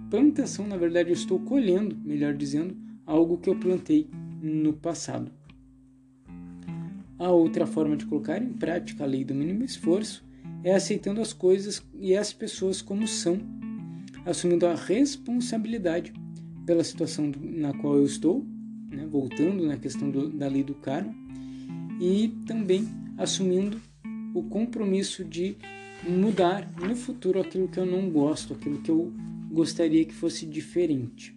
plantação, 0.10 0.68
na 0.68 0.78
verdade 0.78 1.10
eu 1.10 1.14
estou 1.14 1.40
colhendo, 1.40 1.96
melhor 2.04 2.34
dizendo, 2.34 2.76
algo 3.06 3.38
que 3.38 3.50
eu 3.50 3.56
plantei 3.56 4.10
no 4.42 4.74
passado. 4.74 5.32
A 7.18 7.30
outra 7.32 7.66
forma 7.66 7.96
de 7.96 8.06
colocar 8.06 8.42
em 8.42 8.54
prática 8.54 9.04
a 9.04 9.08
lei 9.08 9.24
do 9.24 9.34
mínimo 9.34 9.64
esforço 9.64 10.26
é 10.64 10.74
aceitando 10.76 11.22
as 11.22 11.32
coisas 11.32 11.82
e 11.98 12.16
as 12.16 12.34
pessoas 12.34 12.82
como 12.82 13.08
são, 13.08 13.40
assumindo 14.26 14.66
a 14.66 14.76
responsabilidade 14.76 16.12
pela 16.66 16.84
situação 16.84 17.32
na 17.40 17.74
qual 17.74 17.96
eu 17.96 18.06
estou, 18.06 18.46
né, 18.90 19.06
voltando 19.06 19.66
na 19.66 19.78
questão 19.78 20.10
do, 20.10 20.30
da 20.30 20.48
lei 20.48 20.64
do 20.64 20.74
karma, 20.74 21.16
e 22.00 22.30
também 22.46 22.88
assumindo 23.18 23.82
o 24.34 24.44
compromisso 24.44 25.24
de 25.24 25.56
mudar 26.08 26.70
no 26.80 26.96
futuro 26.96 27.40
aquilo 27.40 27.68
que 27.68 27.80
eu 27.80 27.86
não 27.86 28.10
gosto, 28.10 28.54
aquilo 28.54 28.82
que 28.82 28.92
eu 28.92 29.12
gostaria 29.52 30.04
que 30.04 30.14
fosse 30.14 30.46
diferente. 30.46 31.36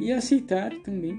E 0.00 0.10
aceitar 0.12 0.72
também 0.82 1.16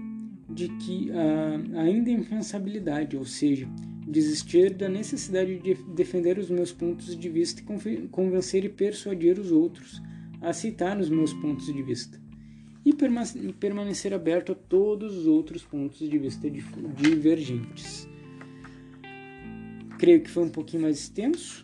de 0.49 0.67
que 0.67 1.09
a, 1.11 1.81
a 1.81 1.89
indefensabilidade, 1.89 3.15
ou 3.15 3.23
seja, 3.23 3.67
desistir 4.05 4.73
da 4.73 4.89
necessidade 4.89 5.59
de 5.59 5.75
defender 5.95 6.37
os 6.37 6.49
meus 6.49 6.73
pontos 6.73 7.17
de 7.17 7.29
vista 7.29 7.61
e 7.61 8.07
convencer 8.09 8.65
e 8.65 8.69
persuadir 8.69 9.39
os 9.39 9.51
outros 9.51 10.01
a 10.41 10.49
aceitar 10.49 10.99
os 10.99 11.09
meus 11.09 11.33
pontos 11.33 11.67
de 11.67 11.81
vista 11.81 12.20
e 12.85 12.93
permanecer 13.53 14.13
aberto 14.13 14.51
a 14.53 14.55
todos 14.55 15.15
os 15.17 15.27
outros 15.27 15.63
pontos 15.63 16.09
de 16.09 16.17
vista 16.17 16.49
divergentes. 16.49 18.07
Creio 19.97 20.21
que 20.21 20.29
foi 20.29 20.43
um 20.43 20.49
pouquinho 20.49 20.83
mais 20.83 20.97
extenso 20.97 21.63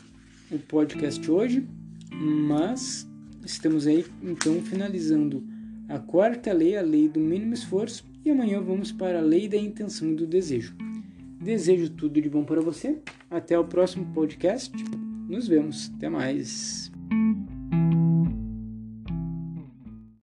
o 0.52 0.60
podcast 0.60 1.30
hoje, 1.30 1.68
mas 2.12 3.08
estamos 3.44 3.88
aí 3.88 4.06
então 4.22 4.62
finalizando 4.62 5.44
a 5.90 6.00
quarta 6.00 6.54
lei, 6.54 6.78
a 6.78 6.82
lei 6.82 7.08
do 7.08 7.20
mínimo 7.20 7.54
esforço, 7.54 8.06
e 8.24 8.30
amanhã 8.30 8.62
vamos 8.62 8.92
para 8.92 9.20
a 9.20 9.22
lei 9.22 9.48
da 9.48 9.58
intenção 9.58 10.12
e 10.12 10.16
do 10.16 10.28
desejo. 10.28 10.76
Desejo 11.42 11.90
tudo 11.92 12.20
de 12.20 12.30
bom 12.30 12.44
para 12.44 12.60
você. 12.60 12.98
Até 13.30 13.58
o 13.58 13.64
próximo 13.64 14.06
podcast. 14.14 14.74
Nos 15.30 15.48
vemos. 15.48 15.92
Até 15.96 16.10
mais. 16.10 16.87